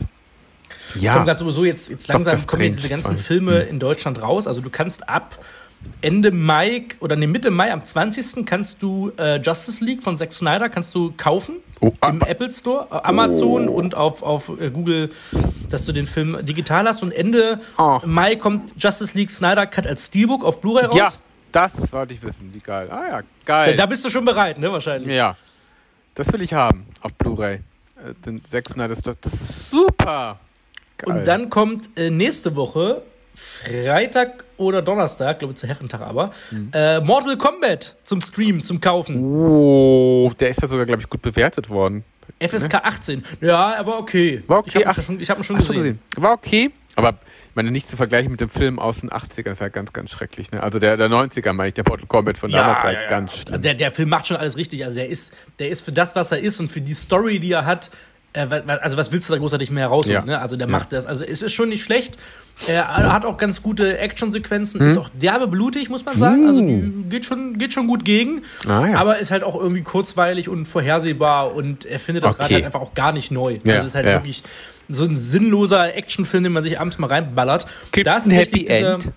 Es 0.95 1.01
Ja. 1.03 1.15
kommt 1.15 1.27
gerade 1.27 1.39
sowieso 1.39 1.65
jetzt, 1.65 1.89
jetzt 1.91 2.09
langsam 2.09 2.47
kommen 2.47 2.73
diese 2.73 2.89
ganzen 2.89 3.17
2. 3.17 3.23
Filme 3.23 3.59
in 3.61 3.79
Deutschland 3.79 4.21
raus. 4.23 4.47
Also 4.47 4.61
du 4.61 4.71
kannst 4.71 5.09
ab 5.09 5.39
Ende 6.01 6.31
Mai 6.31 6.85
oder 7.01 7.17
nee, 7.17 7.27
Mitte 7.27 7.51
Mai 7.51 7.73
am 7.73 7.85
20. 7.85 8.47
kannst 8.47 8.83
du 8.83 9.11
äh, 9.19 9.41
Justice 9.41 9.85
League 9.85 10.03
von 10.03 10.17
Zack 10.17 10.33
Snyder 10.33 10.69
kannst 10.69 10.95
du 10.95 11.13
kaufen 11.17 11.57
Oh, 11.81 11.91
im 12.09 12.21
Apple 12.21 12.53
Store, 12.53 12.87
äh, 12.93 13.01
Amazon 13.03 13.69
und 13.69 13.97
auf, 13.97 14.23
auf 14.23 14.49
äh, 14.61 14.71
Google, 14.71 15.11
dass 15.69 15.85
du 15.85 15.91
den 15.93 16.07
Film 16.07 16.39
digital 16.45 16.87
hast. 16.87 17.03
Und 17.03 17.11
Ende 17.11 17.59
Oh. 17.79 17.99
Mai 18.05 18.37
kommt 18.37 18.75
Justice 18.79 19.19
League 19.19 19.33
Snyder 19.33 19.67
Cut 19.67 19.89
als 19.89 20.07
Steelbook 20.07 20.45
auf 20.45 20.61
Blu-ray 20.61 20.85
raus. 20.85 20.95
Ja, 20.97 21.11
das 21.51 21.73
wollte 21.93 22.15
ich 22.15 22.23
wissen. 22.23 22.51
Wie 22.55 22.61
geil. 22.61 22.89
Ah 22.89 23.03
ja, 23.11 23.23
Da, 23.23 23.25
geil. 23.65 23.75
da 23.75 23.87
bist 23.87 24.05
du 24.05 24.11
schon 24.11 24.25
bereit, 24.25 24.59
ne, 24.61 24.71
wahrscheinlich. 24.71 25.13
ja, 25.13 25.37
das 26.15 26.33
will 26.33 26.43
ich 26.43 26.53
haben 26.53 26.87
auf 27.01 27.13
Blu-ray. 27.15 27.55
Äh, 27.57 28.15
Den 28.25 28.41
Zack 28.49 28.69
Snyder. 28.69 28.95
Das 29.21 29.33
ist 29.33 29.71
super. 29.71 30.39
Geil. 31.05 31.19
Und 31.19 31.25
dann 31.27 31.51
kommt 31.51 31.91
äh, 31.97 32.11
nächste 32.11 32.55
Woche, 32.57 33.03
Freitag 33.35 34.45
oder 34.57 34.83
Donnerstag, 34.83 35.39
glaube 35.39 35.55
ich 35.55 35.61
zu 35.61 35.67
Herrentag 35.67 36.01
aber, 36.03 36.33
Mhm. 36.51 36.71
äh, 36.73 37.01
Mortal 37.01 37.37
Kombat 37.37 37.97
zum 38.03 38.21
Stream, 38.21 38.63
zum 38.63 38.81
Kaufen. 38.81 39.23
Oh, 39.25 40.33
der 40.39 40.51
ist 40.51 40.63
ja 40.63 40.69
sogar, 40.69 40.87
glaube 40.87 41.01
ich, 41.03 41.09
gut 41.09 41.23
bewertet 41.23 41.69
worden. 41.69 42.05
FSK 42.41 42.75
18. 42.75 43.25
Ja, 43.41 43.77
aber 43.79 43.99
okay. 43.99 44.43
War 44.47 44.59
okay, 44.59 44.71
Ich 44.81 44.87
habe 44.87 44.99
ihn 45.01 45.03
schon, 45.05 45.21
ich 45.21 45.31
hab 45.31 45.39
ihn 45.39 45.45
schon 45.45 45.57
gesehen. 45.57 45.75
gesehen? 45.77 45.99
War 46.17 46.33
okay, 46.33 46.71
aber 46.97 47.11
ich 47.51 47.57
meine, 47.57 47.71
nicht 47.71 47.91
zu 47.91 47.97
vergleichen 47.97 48.31
mit 48.31 48.41
dem 48.41 48.49
Film 48.49 48.79
aus 48.79 49.01
den 49.01 49.11
80ern, 49.11 49.51
das 49.51 49.61
war 49.61 49.71
ganz, 49.71 49.93
ganz 49.93 50.11
schrecklich. 50.11 50.51
Ne? 50.53 50.63
Also 50.63 50.79
der, 50.79 50.97
der 50.97 51.09
90er, 51.09 51.53
meine 51.53 51.69
ich, 51.69 51.75
der 51.75 51.85
Mortal 51.87 52.07
Kombat 52.07 52.39
von 52.39 52.51
damals 52.51 52.83
war 52.83 52.95
ganz 53.09 53.37
schlimm. 53.37 53.61
Der, 53.61 53.75
der 53.75 53.93
Film 53.93 54.09
macht 54.09 54.27
schon 54.29 54.37
alles 54.39 54.57
richtig. 54.57 54.85
Also 54.85 54.97
der 54.97 55.09
ist, 55.09 55.35
der 55.59 55.69
ist 55.69 55.83
für 55.85 55.93
das, 55.93 56.17
was 56.17 56.33
er 56.33 56.39
ist 56.39 56.61
und 56.61 56.71
für 56.71 56.81
die 56.81 56.95
Story, 56.95 57.39
die 57.41 57.53
er 57.53 57.67
hat. 57.67 57.91
Äh, 58.35 58.47
also 58.81 58.97
was 58.97 59.13
willst 59.13 59.29
du 59.29 59.35
da 59.35 59.39
großartig 59.39 59.71
mehr 59.71 59.89
rausholen? 59.89 60.21
Ja. 60.21 60.25
Ne? 60.25 60.39
Also 60.41 60.57
der 60.57 60.67
Ja. 60.67 60.73
macht 60.73 60.93
das. 60.93 61.05
Also 61.07 61.25
es 61.25 61.43
ist 61.43 61.53
schon 61.53 61.69
nicht 61.69 61.83
schlecht. 61.83 62.17
Er 62.67 63.13
hat 63.13 63.25
auch 63.25 63.37
ganz 63.39 63.63
gute 63.63 63.99
Actionsequenzen. 63.99 64.81
Hm. 64.81 64.87
Ist 64.87 64.97
auch 64.97 65.09
derbe 65.11 65.47
blutig, 65.49 65.89
muss 65.91 66.05
man 66.05 66.17
sagen. 66.19 66.47
Also 66.47 66.61
die 66.61 67.05
geht 67.09 67.27
schon, 67.27 67.59
geht 67.59 67.73
schon 67.73 67.87
gut 67.87 68.05
gegen. 68.05 68.43
Ah, 68.67 68.87
ja. 68.87 68.95
Aber 68.99 69.19
ist 69.19 69.31
halt 69.31 69.43
auch 69.45 69.55
irgendwie 69.61 69.83
kurzweilig 69.83 70.49
und 70.49 70.67
vorhersehbar 70.67 71.55
und 71.55 71.85
er 71.85 71.99
findet 71.99 72.25
das 72.25 72.39
Rad 72.39 72.47
Okay. 72.47 72.55
halt 72.55 72.65
einfach 72.65 72.81
auch 72.81 72.95
gar 72.95 73.13
nicht 73.13 73.31
neu. 73.31 73.59
Ja, 73.65 73.75
also 73.75 73.87
ist 73.87 73.95
halt 73.95 74.07
ja. 74.07 74.13
wirklich 74.13 74.43
so 74.89 75.05
ein 75.05 75.15
sinnloser 75.17 75.95
Actionfilm, 75.97 76.43
den 76.45 76.53
man 76.53 76.63
sich 76.65 76.79
abends 76.81 76.99
mal 76.99 77.07
reinballert. 77.09 77.67
Gibt's 77.93 78.05
Da 78.11 78.17
ist 78.17 78.27
ein 78.27 78.31
Happy 78.31 78.65
dieser- 78.65 78.95
End? 78.95 79.09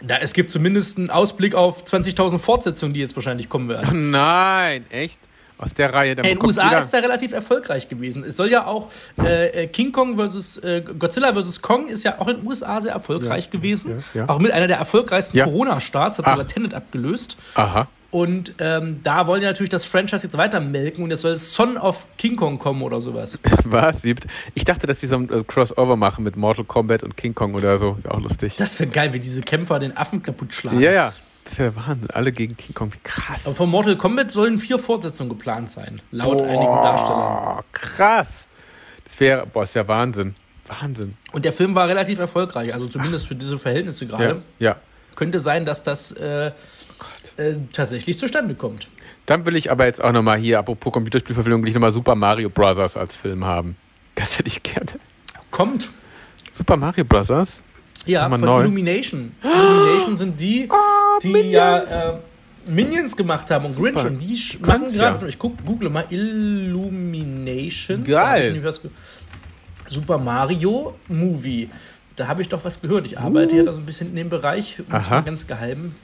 da, 0.00 0.16
es 0.16 0.32
gibt 0.32 0.50
zumindest 0.50 0.98
einen 0.98 1.10
Ausblick 1.10 1.54
auf 1.54 1.84
20.000 1.84 2.38
Fortsetzungen, 2.38 2.92
die 2.92 3.00
jetzt 3.00 3.14
wahrscheinlich 3.16 3.48
kommen 3.48 3.68
werden. 3.68 3.88
Oh 3.90 3.94
nein, 3.94 4.84
echt? 4.90 5.18
Aus 5.62 5.74
der 5.74 5.92
Reihe. 5.92 6.16
Dann 6.16 6.24
In 6.26 6.38
den 6.38 6.44
USA 6.44 6.70
ist 6.78 6.92
er 6.92 7.02
relativ 7.02 7.32
erfolgreich 7.32 7.88
gewesen. 7.88 8.24
Es 8.26 8.36
soll 8.36 8.50
ja 8.50 8.66
auch 8.66 8.88
äh, 9.22 9.64
äh, 9.64 9.66
King 9.68 9.92
Kong 9.92 10.16
versus 10.16 10.58
äh, 10.58 10.82
Godzilla 10.98 11.32
versus 11.32 11.62
Kong 11.62 11.86
ist 11.88 12.02
ja 12.04 12.18
auch 12.20 12.26
in 12.28 12.38
den 12.38 12.46
USA 12.46 12.80
sehr 12.80 12.92
erfolgreich 12.92 13.44
Ja, 13.44 13.50
gewesen. 13.50 14.02
ja, 14.14 14.22
ja. 14.22 14.28
Auch 14.28 14.40
mit 14.40 14.50
einer 14.52 14.66
der 14.66 14.78
erfolgreichsten. 14.78 15.38
Corona-Starts, 15.40 16.18
hat 16.18 16.26
Ach. 16.26 16.32
sogar 16.32 16.46
Tenet 16.48 16.74
abgelöst. 16.74 17.36
Aha. 17.54 17.86
Und 18.10 18.54
ähm, 18.58 19.00
da 19.04 19.26
wollen 19.26 19.40
die 19.40 19.46
natürlich 19.46 19.70
das 19.70 19.86
Franchise 19.86 20.24
jetzt 20.24 20.36
weiter 20.36 20.60
melken 20.60 21.02
und 21.02 21.10
jetzt 21.10 21.22
soll 21.22 21.34
Son 21.36 21.78
of 21.78 22.06
King 22.18 22.36
Kong 22.36 22.58
kommen 22.58 22.82
oder 22.82 23.00
sowas. 23.00 23.38
Was? 23.64 24.02
Ich 24.54 24.64
dachte, 24.64 24.86
dass 24.86 25.00
die 25.00 25.06
so 25.06 25.16
ein 25.16 25.30
äh, 25.30 25.42
Crossover 25.46 25.96
machen 25.96 26.22
mit 26.24 26.36
Mortal 26.36 26.64
Kombat 26.66 27.04
und 27.04 27.16
King 27.16 27.34
Kong 27.34 27.54
oder 27.54 27.78
so. 27.78 27.96
Wäre 28.02 28.14
auch 28.14 28.20
lustig. 28.20 28.56
Das 28.58 28.78
wäre 28.80 28.90
geil, 28.90 29.14
wie 29.14 29.20
diese 29.20 29.40
Kämpfer 29.40 29.78
den 29.78 29.96
Affen 29.96 30.22
kaputt 30.22 30.52
schlagen. 30.52 30.80
ja, 30.80 30.92
ja. 30.92 31.12
Das 31.44 31.58
wäre 31.58 31.74
Wahnsinn. 31.76 32.10
Alle 32.10 32.32
gegen 32.32 32.56
King 32.56 32.74
Kong. 32.74 32.92
Wie 32.92 33.00
krass. 33.02 33.46
Aber 33.46 33.54
von 33.54 33.68
Mortal 33.68 33.96
Kombat 33.96 34.30
sollen 34.30 34.58
vier 34.58 34.78
Fortsetzungen 34.78 35.30
geplant 35.30 35.70
sein, 35.70 36.00
laut 36.10 36.40
einigen 36.42 36.66
Darstellern. 36.66 37.58
Oh, 37.58 37.62
krass. 37.72 38.48
Das 39.04 39.20
wäre, 39.20 39.46
boah, 39.46 39.64
ist 39.64 39.74
ja 39.74 39.86
Wahnsinn. 39.88 40.34
Wahnsinn. 40.66 41.16
Und 41.32 41.44
der 41.44 41.52
Film 41.52 41.74
war 41.74 41.88
relativ 41.88 42.18
erfolgreich, 42.18 42.72
also 42.72 42.86
zumindest 42.86 43.26
für 43.26 43.34
diese 43.34 43.58
Verhältnisse 43.58 44.06
gerade. 44.06 44.42
Ja, 44.58 44.70
ja. 44.70 44.76
Könnte 45.16 45.40
sein, 45.40 45.64
dass 45.64 45.82
das 45.82 46.12
äh, 46.12 46.52
äh, 47.36 47.56
tatsächlich 47.72 48.16
zustande 48.18 48.54
kommt. 48.54 48.88
Dann 49.26 49.44
will 49.44 49.56
ich 49.56 49.70
aber 49.70 49.84
jetzt 49.86 50.02
auch 50.02 50.12
nochmal 50.12 50.38
hier, 50.38 50.58
apropos 50.58 50.92
Computerspielverfilmung, 50.92 51.62
will 51.62 51.68
ich 51.68 51.74
nochmal 51.74 51.92
Super 51.92 52.14
Mario 52.14 52.48
Bros. 52.48 52.96
als 52.96 53.14
Film 53.14 53.44
haben. 53.44 53.76
Das 54.14 54.38
hätte 54.38 54.48
ich 54.48 54.62
gerne. 54.62 54.92
Kommt. 55.50 55.90
Super 56.52 56.76
Mario 56.76 57.04
Bros. 57.04 57.62
Ja, 58.06 58.28
von 58.28 58.40
neu. 58.40 58.60
Illumination. 58.62 59.32
Illumination 59.42 60.16
sind 60.16 60.40
die, 60.40 60.68
die 61.22 61.28
Minions. 61.28 61.52
ja 61.52 61.78
äh, 61.78 62.18
Minions 62.66 63.16
gemacht 63.16 63.50
haben 63.50 63.66
und 63.66 63.76
Grinch. 63.76 63.98
Super. 63.98 64.08
Und 64.10 64.20
die 64.20 64.36
Du 64.58 64.66
machen 64.66 64.92
gerade, 64.92 65.22
ja. 65.22 65.28
ich 65.28 65.38
guck, 65.38 65.64
google 65.64 65.90
mal, 65.90 66.06
Illumination. 66.10 68.04
Geil. 68.04 68.60
Super 69.88 70.18
Mario 70.18 70.94
Movie. 71.08 71.68
Da 72.16 72.28
habe 72.28 72.42
ich 72.42 72.48
doch 72.48 72.64
was 72.64 72.80
gehört. 72.80 73.06
Ich 73.06 73.18
arbeite 73.18 73.56
ja 73.56 73.62
da 73.62 73.72
so 73.72 73.78
ein 73.78 73.86
bisschen 73.86 74.10
in 74.10 74.16
dem 74.16 74.28
Bereich, 74.28 74.80
um 74.80 74.94
es 74.94 75.06
Uh. 75.06 75.10
Mal 75.10 75.22
ganz 75.22 75.46
geheim, 75.46 75.94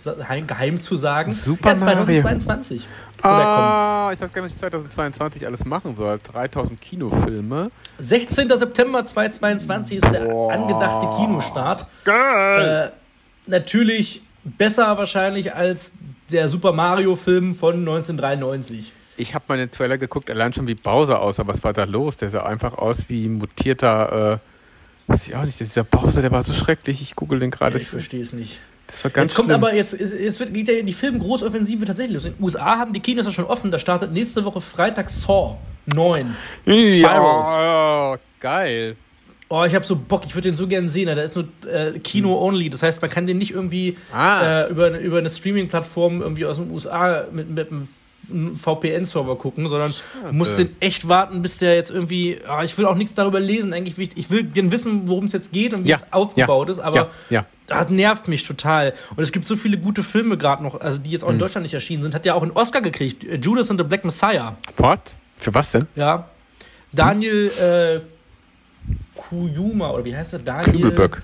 geheim, 0.46 0.80
zu 0.80 0.96
sagen. 0.96 1.32
Super 1.32 1.70
ja, 1.70 1.76
2022. 1.76 2.80
soll 2.80 2.88
der 3.22 3.30
kommen. 3.30 3.38
Ah, 3.38 4.10
ich 4.14 4.20
weiß 4.20 4.32
gar 4.32 4.42
nicht, 4.42 4.50
was 4.50 4.68
ich 4.68 4.70
2022 4.70 5.46
alles 5.46 5.64
machen 5.64 5.96
soll. 5.96 6.18
3000 6.22 6.80
Kinofilme. 6.80 7.70
16. 7.98 8.48
September 8.48 9.04
2022 9.04 9.98
ist 9.98 10.12
der 10.12 10.20
Boah. 10.20 10.52
angedachte 10.52 11.08
Kinostart. 11.16 11.86
Geil. 12.04 12.92
Äh, 12.92 13.50
natürlich 13.50 14.22
besser 14.44 14.96
wahrscheinlich 14.96 15.54
als 15.54 15.92
der 16.30 16.48
Super 16.48 16.72
Mario-Film 16.72 17.54
von 17.54 17.76
1993. 17.76 18.92
Ich 19.16 19.34
habe 19.34 19.44
mal 19.48 19.58
den 19.58 19.70
Trailer 19.70 19.98
geguckt, 19.98 20.30
allein 20.30 20.52
schon 20.52 20.68
wie 20.68 20.74
Bowser 20.74 21.20
aussah. 21.20 21.46
Was 21.46 21.62
war 21.64 21.72
da 21.72 21.84
los? 21.84 22.16
Der 22.16 22.30
sah 22.30 22.44
einfach 22.44 22.78
aus 22.78 23.08
wie 23.08 23.28
mutierter, 23.28 24.34
äh, 24.34 24.38
weiß 25.08 25.26
ich 25.28 25.34
auch 25.34 25.44
nicht, 25.44 25.58
dieser 25.58 25.84
Bowser, 25.84 26.22
der 26.22 26.30
war 26.30 26.44
so 26.44 26.52
schrecklich. 26.52 27.02
Ich 27.02 27.16
google 27.16 27.40
den 27.40 27.50
gerade. 27.50 27.78
ich 27.78 27.88
verstehe 27.88 28.22
es 28.22 28.32
nicht. 28.32 28.58
Das 28.86 29.04
war 29.04 29.10
ganz 29.10 29.32
Jetzt 29.32 29.36
kommt 29.36 29.48
schlimm. 29.48 29.62
aber, 29.62 29.74
jetzt, 29.74 29.98
jetzt 30.00 30.40
wird, 30.40 30.54
geht 30.54 30.68
ja 30.68 30.80
die 30.80 30.92
Filmgroßoffensive 30.94 31.84
tatsächlich 31.84 32.14
los. 32.14 32.24
In 32.24 32.34
den 32.34 32.42
USA 32.42 32.78
haben 32.78 32.92
die 32.94 33.00
Kinos 33.00 33.26
ja 33.26 33.32
schon 33.32 33.44
offen. 33.44 33.70
Da 33.70 33.78
startet 33.78 34.12
nächste 34.12 34.44
Woche 34.46 34.60
Freitag 34.62 35.10
Saw 35.10 35.56
9. 35.94 36.34
Spiral. 36.66 38.14
Ja, 38.14 38.18
geil. 38.40 38.96
Oh, 39.50 39.64
ich 39.64 39.74
habe 39.74 39.84
so 39.84 39.96
Bock, 39.96 40.24
ich 40.26 40.34
würde 40.34 40.48
den 40.48 40.54
so 40.54 40.66
gern 40.66 40.88
sehen. 40.88 41.06
Da 41.06 41.20
ist 41.22 41.34
nur 41.36 41.48
äh, 41.70 41.98
Kino-only. 41.98 42.68
Das 42.70 42.82
heißt, 42.82 43.00
man 43.00 43.10
kann 43.10 43.26
den 43.26 43.38
nicht 43.38 43.50
irgendwie 43.52 43.96
Ah. 44.12 44.62
äh, 44.64 44.70
über, 44.70 44.86
eine- 44.86 44.98
über 44.98 45.18
eine 45.18 45.30
Streaming-Plattform 45.30 46.20
irgendwie 46.20 46.44
aus 46.44 46.56
den 46.58 46.70
USA 46.70 47.24
mit, 47.32 47.48
mit 47.50 47.70
einem 47.70 47.88
VPN-Server 48.56 49.36
gucken, 49.36 49.68
sondern 49.68 49.94
muss 50.30 50.56
den 50.56 50.76
echt 50.80 51.08
warten, 51.08 51.42
bis 51.42 51.58
der 51.58 51.74
jetzt 51.74 51.90
irgendwie. 51.90 52.38
ah, 52.46 52.62
ich 52.64 52.76
will 52.78 52.84
auch 52.86 52.94
nichts 52.94 53.14
darüber 53.14 53.40
lesen, 53.40 53.72
eigentlich. 53.72 53.96
will 53.98 54.04
Ich, 54.08 54.16
ich 54.16 54.30
will 54.30 54.44
gerne 54.44 54.70
wissen, 54.72 55.08
worum 55.08 55.24
es 55.24 55.32
jetzt 55.32 55.52
geht 55.52 55.74
und 55.74 55.84
wie 55.84 55.90
Ja, 55.90 55.96
es 55.96 56.12
aufgebaut 56.12 56.68
ja, 56.68 56.72
ist, 56.72 56.78
aber 56.80 57.10
ja, 57.30 57.46
das 57.66 57.88
nervt 57.88 58.28
mich 58.28 58.42
total. 58.44 58.94
Und 59.16 59.22
es 59.22 59.32
gibt 59.32 59.46
so 59.46 59.56
viele 59.56 59.78
gute 59.78 60.02
Filme 60.02 60.36
gerade 60.36 60.62
noch, 60.62 60.80
also 60.80 60.98
die 60.98 61.10
jetzt 61.10 61.22
Hm. 61.22 61.28
auch 61.28 61.32
in 61.32 61.38
Deutschland 61.38 61.62
nicht 61.64 61.74
erschienen 61.74 62.02
sind. 62.02 62.14
Hat 62.14 62.24
ja 62.26 62.34
auch 62.34 62.42
einen 62.42 62.52
Oscar 62.52 62.80
gekriegt. 62.80 63.24
äh, 63.24 63.36
Judas 63.36 63.70
and 63.70 63.80
the 63.80 63.84
Black 63.86 64.04
Messiah. 64.04 64.56
What? 64.76 65.00
Für 65.40 65.54
was 65.54 65.70
denn? 65.70 65.86
Ja. 65.94 66.28
Daniel 66.92 67.50
äh, 67.58 68.00
Kuyuma, 69.14 69.90
oder 69.90 70.04
wie 70.04 70.16
heißt 70.16 70.32
er? 70.34 70.38
Daniel. 70.38 70.72
Kübelböck. 70.72 71.22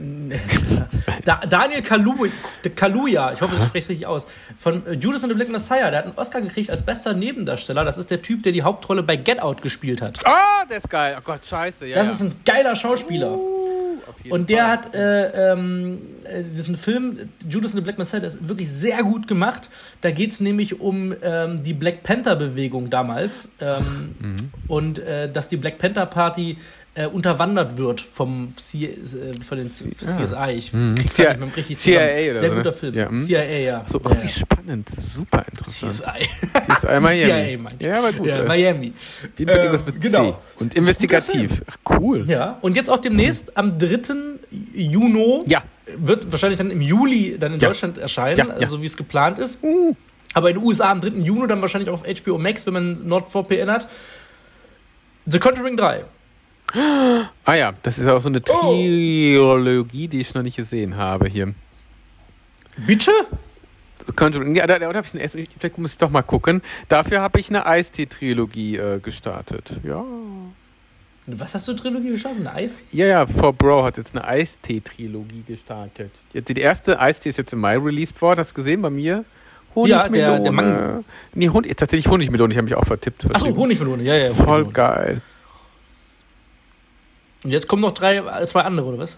Da, 1.24 1.36
Daniel 1.46 1.82
Kalu 1.82 2.28
Kaluja, 2.74 3.32
ich 3.32 3.42
hoffe, 3.42 3.54
ich 3.58 3.64
spreche 3.64 3.84
es 3.84 3.88
richtig 3.90 4.06
aus, 4.06 4.26
von 4.58 4.86
äh, 4.86 4.92
Judas 4.94 5.22
and 5.22 5.30
the 5.32 5.36
Black 5.36 5.50
Messiah. 5.50 5.90
Der 5.90 5.98
hat 5.98 6.06
einen 6.06 6.16
Oscar 6.16 6.40
gekriegt 6.40 6.70
als 6.70 6.82
bester 6.82 7.12
Nebendarsteller. 7.12 7.84
Das 7.84 7.98
ist 7.98 8.10
der 8.10 8.22
Typ, 8.22 8.42
der 8.42 8.52
die 8.52 8.62
Hauptrolle 8.62 9.02
bei 9.02 9.16
Get 9.16 9.40
Out 9.40 9.60
gespielt 9.62 10.00
hat. 10.00 10.18
Ah, 10.24 10.64
der 10.68 10.78
ist 10.78 10.88
geil. 10.88 11.16
Oh 11.18 11.22
Gott, 11.22 11.44
scheiße. 11.44 11.86
Ja, 11.86 11.96
Das 11.96 12.06
ja. 12.08 12.12
ist 12.14 12.20
ein 12.22 12.34
geiler 12.46 12.74
Schauspieler. 12.74 13.32
Uh, 13.32 13.98
Und 14.30 14.48
der 14.50 14.64
Fall. 14.64 14.70
hat 14.72 14.94
äh, 14.94 15.52
ähm, 15.52 15.98
äh, 16.24 16.42
diesen 16.42 16.76
Film, 16.76 17.28
Judas 17.48 17.72
and 17.72 17.76
the 17.80 17.82
Black 17.82 17.98
Messiah, 17.98 18.20
der 18.20 18.28
ist 18.28 18.48
wirklich 18.48 18.70
sehr 18.70 19.02
gut 19.02 19.28
gemacht. 19.28 19.68
Da 20.00 20.10
geht 20.10 20.30
es 20.32 20.40
nämlich 20.40 20.80
um 20.80 21.14
ähm, 21.22 21.62
die 21.62 21.74
Black 21.74 22.02
Panther-Bewegung 22.02 22.88
damals. 22.90 23.48
Ähm, 23.60 24.14
Mhm. 24.20 24.36
Und 24.68 24.98
äh, 25.00 25.30
dass 25.30 25.48
die 25.48 25.56
Black 25.56 25.78
Panther 25.78 26.06
Party 26.06 26.56
äh, 26.94 27.06
unterwandert 27.06 27.78
wird 27.78 28.00
vom 28.00 28.52
C 28.56 28.84
äh, 28.86 28.94
von 29.44 29.58
den 29.58 29.70
C 29.70 29.90
CSI. 29.96 30.50
Ich 30.56 30.72
Mhm. 30.72 30.96
krieg's 30.96 31.14
CIA 31.14 31.24
gar 31.24 31.30
nicht 31.32 31.40
mehr 31.46 31.56
richtig 31.56 31.78
CIA 31.78 31.92
zusammen. 32.00 32.30
oder 32.30 32.40
Sehr 32.40 32.48
so, 32.48 32.54
ne? 32.54 32.62
guter 32.62 32.72
Film. 32.72 32.94
Ja, 32.94 33.08
hm. 33.08 33.16
CIA, 33.16 33.42
ja. 33.58 33.84
So, 33.86 33.98
ja, 33.98 34.04
ach, 34.10 34.22
wie 34.22 34.28
spannend. 34.28 34.88
Super 35.14 35.44
interessant. 35.48 35.94
CSI. 35.94 36.28
CSI 36.86 37.00
Miami. 37.00 37.16
CIA, 37.16 37.48
ich. 37.78 37.86
Ja, 37.86 37.98
aber 37.98 38.12
gut. 38.12 38.26
Ja, 38.26 38.38
äh, 38.38 38.46
Miami. 38.46 38.92
Wie 39.36 39.42
Ähm, 39.44 39.48
irgendwas 39.48 39.86
mit 39.86 40.00
genau. 40.00 40.32
C. 40.32 40.36
Und 40.58 40.74
investigativ. 40.74 41.62
Ach, 41.70 41.76
cool. 42.00 42.24
Ja, 42.28 42.58
und 42.60 42.74
jetzt 42.76 42.90
auch 42.90 42.98
demnächst 42.98 43.56
am 43.56 43.78
3. 43.78 44.38
Juni 44.74 45.42
Ja. 45.46 45.62
wird 45.96 46.30
wahrscheinlich 46.32 46.58
dann 46.58 46.70
im 46.72 46.80
Juli 46.82 47.36
dann 47.38 47.54
in 47.54 47.60
Ja. 47.60 47.68
Deutschland 47.68 47.98
erscheinen, 47.98 48.36
Ja, 48.38 48.46
ja. 48.46 48.52
also 48.54 48.82
wie 48.82 48.86
es 48.86 48.96
geplant 48.96 49.38
ist. 49.38 49.62
Uh. 49.62 49.94
Aber 50.34 50.50
in 50.50 50.56
den 50.56 50.64
USA 50.64 50.90
am 50.90 51.00
3. 51.00 51.08
Juni 51.24 51.46
dann 51.46 51.60
wahrscheinlich 51.62 51.88
auf 51.90 52.02
HBO 52.04 52.36
Max, 52.38 52.66
wenn 52.66 52.74
man 52.74 53.06
NordVPN 53.06 53.70
hat. 53.70 53.88
The 55.26 55.38
Conjuring 55.38 55.76
3. 55.76 56.04
Ah 56.74 57.54
ja, 57.54 57.72
das 57.82 57.98
ist 57.98 58.06
auch 58.06 58.20
so 58.20 58.28
eine 58.28 58.40
Oh. 58.48 58.60
Trilogie, 58.72 60.08
die 60.08 60.20
ich 60.20 60.34
noch 60.34 60.42
nicht 60.42 60.56
gesehen 60.56 60.96
habe 60.96 61.26
hier. 61.28 61.54
Bitte? 62.86 63.10
Conjuring, 64.16 64.56
ja, 64.56 64.66
da, 64.66 64.78
da 64.78 64.86
habe 64.92 65.06
ich 65.06 65.20
ersten, 65.20 65.44
vielleicht 65.58 65.78
muss 65.78 65.92
ich 65.92 65.98
doch 65.98 66.10
mal 66.10 66.22
gucken. 66.22 66.62
Dafür 66.88 67.20
habe 67.20 67.38
ich 67.38 67.48
eine 67.50 67.66
Eistee-Trilogie 67.66 68.76
äh, 68.76 68.98
gestartet. 69.00 69.72
Ja. 69.84 70.02
Was 71.26 71.54
hast 71.54 71.68
du 71.68 71.74
Trilogie 71.74 72.10
geschaut? 72.10 72.32
Ein 72.38 72.46
Eis? 72.46 72.80
Ja, 72.92 73.06
ja, 73.06 73.26
For 73.26 73.52
Bro 73.52 73.84
hat 73.84 73.98
jetzt 73.98 74.16
eine 74.16 74.24
Eistee-Trilogie 74.26 75.44
gestartet. 75.46 76.10
Jetzt, 76.32 76.48
die 76.48 76.54
erste 76.60 76.98
Eistee 76.98 77.30
ist 77.30 77.38
jetzt 77.38 77.52
im 77.52 77.60
Mai 77.60 77.76
released 77.76 78.20
worden. 78.22 78.40
Hast 78.40 78.50
du 78.52 78.54
gesehen 78.54 78.80
bei 78.82 78.90
mir? 78.90 79.24
Ja, 79.76 80.08
der- 80.08 80.32
Honigmelone. 80.38 80.42
der. 80.42 81.04
Nee, 81.34 81.48
Hon 81.50 81.62
tatsächlich 81.76 82.08
Honigmelone. 82.10 82.52
Ich 82.52 82.56
habe 82.58 82.64
mich 82.64 82.74
auch 82.74 82.84
vertippt. 82.86 83.32
Achso. 83.32 83.54
Honigmelone. 83.54 84.02
Ja, 84.02 84.14
ja. 84.16 84.30
Voll 84.30 84.64
Honigmelone. 84.64 84.72
geil. 84.72 85.20
Und 87.44 87.50
jetzt 87.50 87.68
kommen 87.68 87.82
noch 87.82 87.92
drei, 87.92 88.22
zwei 88.44 88.62
andere, 88.62 88.86
oder 88.86 88.98
was? 88.98 89.16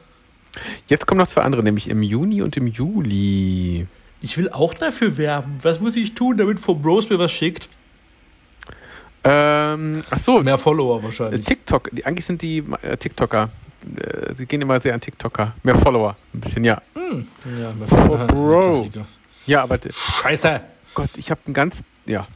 Jetzt 0.86 1.06
kommen 1.06 1.18
noch 1.18 1.28
zwei 1.28 1.42
andere, 1.42 1.62
nämlich 1.62 1.88
im 1.88 2.02
Juni 2.02 2.42
und 2.42 2.56
im 2.56 2.66
Juli. 2.66 3.86
Ich 4.20 4.38
will 4.38 4.50
auch 4.50 4.74
dafür 4.74 5.16
werben. 5.16 5.58
Was 5.62 5.80
muss 5.80 5.96
ich 5.96 6.14
tun, 6.14 6.36
damit 6.36 6.60
For 6.60 6.76
Bros 6.76 7.08
mir 7.10 7.18
was 7.18 7.32
schickt? 7.32 7.68
Ähm, 9.24 10.02
ach 10.10 10.18
so, 10.18 10.42
Mehr 10.42 10.58
Follower 10.58 11.02
wahrscheinlich. 11.02 11.44
TikTok. 11.44 11.90
Die, 11.92 12.04
eigentlich 12.04 12.26
sind 12.26 12.42
die 12.42 12.64
äh, 12.82 12.96
TikToker. 12.96 13.50
Äh, 13.96 14.34
die 14.34 14.46
gehen 14.46 14.60
immer 14.60 14.80
sehr 14.80 14.94
an 14.94 15.00
TikToker. 15.00 15.54
Mehr 15.62 15.76
Follower. 15.76 16.16
Ein 16.34 16.40
bisschen, 16.40 16.64
ja. 16.64 16.82
Ja, 17.44 17.72
mehr 17.72 18.26
Bro. 18.26 18.60
Klassiker. 18.70 19.06
Ja, 19.46 19.62
aber 19.62 19.78
Scheiße. 19.92 20.60
Gott, 20.94 21.10
ich 21.16 21.30
habe 21.30 21.40
ein 21.46 21.52
ganz, 21.52 21.82
ja. 22.06 22.26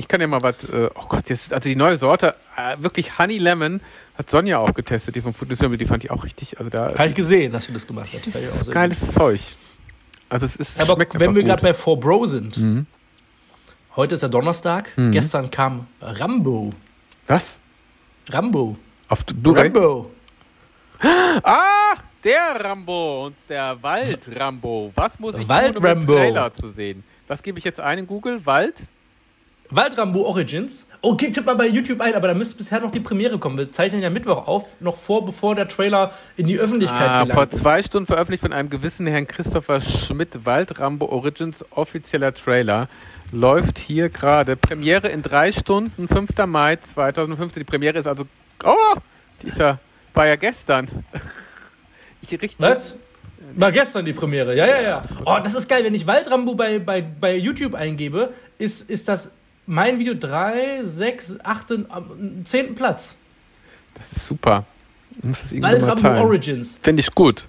Ich 0.00 0.06
kann 0.06 0.20
ja 0.20 0.28
mal 0.28 0.40
was, 0.44 0.54
äh, 0.62 0.88
oh 0.94 1.06
Gott, 1.08 1.28
jetzt, 1.28 1.52
also 1.52 1.68
die 1.68 1.74
neue 1.74 1.98
Sorte, 1.98 2.36
äh, 2.56 2.76
wirklich 2.78 3.18
Honey 3.18 3.38
Lemon, 3.38 3.80
hat 4.16 4.30
Sonja 4.30 4.58
auch 4.58 4.72
getestet, 4.72 5.16
die 5.16 5.20
vom 5.20 5.34
Food 5.34 5.50
die 5.50 5.86
fand 5.86 6.04
ich 6.04 6.10
auch 6.12 6.22
richtig, 6.22 6.56
also 6.58 6.70
da, 6.70 6.94
Habe 6.96 7.08
ich 7.08 7.16
gesehen, 7.16 7.50
dass 7.52 7.66
du 7.66 7.72
das 7.72 7.84
gemacht 7.84 8.08
hast. 8.14 8.26
das 8.28 8.34
ist 8.62 8.70
geiles 8.70 9.12
Zeug. 9.12 9.40
Also 10.28 10.46
es 10.46 10.54
ist, 10.54 10.78
gut. 10.78 10.88
Aber 10.88 11.04
wenn 11.14 11.34
wir 11.34 11.42
gerade 11.42 11.62
bei 11.62 11.74
For 11.74 11.98
Bro 11.98 12.26
sind, 12.26 12.56
Mhm. 12.58 12.86
heute 13.96 14.14
ist 14.14 14.22
ja 14.22 14.28
Donnerstag, 14.28 14.88
Mhm. 14.96 15.10
gestern 15.10 15.50
kam 15.50 15.88
Rambo. 16.00 16.72
Was? 17.26 17.58
Rambo. 18.28 18.76
Auf 19.08 19.24
Blu-ray? 19.26 19.64
Rambo. 19.64 20.10
Ah, 21.42 21.94
der 22.22 22.64
Rambo 22.64 23.26
und 23.26 23.36
der 23.48 23.76
Wald-Rambo. 23.82 24.92
Was 24.94 25.18
muss 25.18 25.34
ich 25.36 25.48
Wald 25.48 25.74
tun, 25.74 25.76
um 25.78 25.82
den 25.82 25.90
Rambo. 25.98 26.14
Trailer 26.14 26.54
zu 26.54 26.70
sehen? 26.70 27.02
Was 27.26 27.42
gebe 27.42 27.58
ich 27.58 27.64
jetzt 27.64 27.80
ein 27.80 27.98
in 27.98 28.06
Google? 28.06 28.44
Wald? 28.46 28.86
Waldrambo 29.70 30.22
Origins. 30.22 30.88
Okay, 31.02 31.30
tipp 31.30 31.44
mal 31.44 31.54
bei 31.54 31.66
YouTube 31.66 32.00
ein, 32.00 32.14
aber 32.14 32.28
da 32.28 32.34
müsste 32.34 32.56
bisher 32.56 32.80
noch 32.80 32.90
die 32.90 33.00
Premiere 33.00 33.38
kommen. 33.38 33.58
Wir 33.58 33.70
zeichnen 33.70 34.00
ja 34.00 34.08
Mittwoch 34.08 34.46
auf, 34.46 34.66
noch 34.80 34.96
vor, 34.96 35.24
bevor 35.24 35.54
der 35.54 35.68
Trailer 35.68 36.12
in 36.36 36.46
die 36.46 36.58
Öffentlichkeit 36.58 37.00
Ah, 37.08 37.24
gelangt 37.24 37.32
vor 37.32 37.50
zwei 37.50 37.82
Stunden 37.82 38.06
veröffentlicht 38.06 38.42
von 38.42 38.52
einem 38.52 38.70
gewissen 38.70 39.06
Herrn 39.06 39.26
Christopher 39.26 39.80
Schmidt, 39.80 40.46
Wald 40.46 40.80
Rambo 40.80 41.06
Origins, 41.06 41.64
offizieller 41.70 42.32
Trailer. 42.32 42.88
Läuft 43.30 43.78
hier 43.78 44.08
gerade. 44.08 44.56
Premiere 44.56 45.08
in 45.08 45.22
drei 45.22 45.52
Stunden, 45.52 46.08
5. 46.08 46.30
Mai 46.46 46.76
2015. 46.76 47.60
Die 47.60 47.64
Premiere 47.64 47.98
ist 47.98 48.06
also. 48.06 48.24
Oh! 48.64 48.96
Die 49.42 49.48
ist 49.48 49.58
ja, 49.58 49.78
war 50.14 50.26
ja 50.26 50.36
gestern. 50.36 50.88
Ich 52.20 52.32
richte. 52.42 52.60
Was? 52.60 52.96
War 53.54 53.70
gestern 53.70 54.04
die 54.04 54.12
Premiere, 54.12 54.54
ja, 54.56 54.66
ja, 54.66 54.82
ja. 54.82 55.02
Oh, 55.24 55.38
das 55.42 55.54
ist 55.54 55.68
geil. 55.68 55.84
Wenn 55.84 55.94
ich 55.94 56.06
Waldrambo 56.06 56.56
bei, 56.56 56.80
bei, 56.80 57.00
bei 57.00 57.36
YouTube 57.36 57.74
eingebe, 57.74 58.32
ist, 58.58 58.90
ist 58.90 59.08
das 59.08 59.30
mein 59.68 59.98
Video 59.98 60.14
3, 60.14 60.84
6, 60.84 61.36
8, 61.44 61.66
am 61.90 62.44
10. 62.44 62.74
Platz. 62.74 63.16
Das 63.94 64.10
ist 64.12 64.26
super. 64.26 64.64
Ich 65.18 65.24
muss 65.24 65.40
das 65.42 66.00
teilen. 66.00 66.24
Origins. 66.24 66.78
Finde 66.82 67.00
ich 67.00 67.14
gut. 67.14 67.46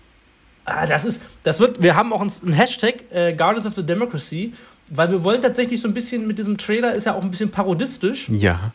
Ah, 0.66 0.86
das 0.86 1.06
ist, 1.06 1.24
das 1.44 1.60
wird, 1.60 1.82
wir 1.82 1.96
haben 1.96 2.12
auch 2.14 2.22
einen, 2.22 2.54
Hashtag, 2.54 2.96
äh, 3.12 3.34
Guardians 3.34 3.66
of 3.66 3.74
the 3.74 3.84
Democracy, 3.84 4.54
weil 4.92 5.10
wir 5.10 5.24
wollen 5.24 5.42
tatsächlich 5.42 5.80
so 5.82 5.88
ein 5.88 5.94
bisschen 5.94 6.28
mit 6.28 6.38
diesem 6.38 6.58
Trailer, 6.58 6.94
ist 6.94 7.06
ja 7.06 7.16
auch 7.16 7.24
ein 7.24 7.32
bisschen 7.32 7.50
parodistisch, 7.52 8.30
Ja. 8.30 8.74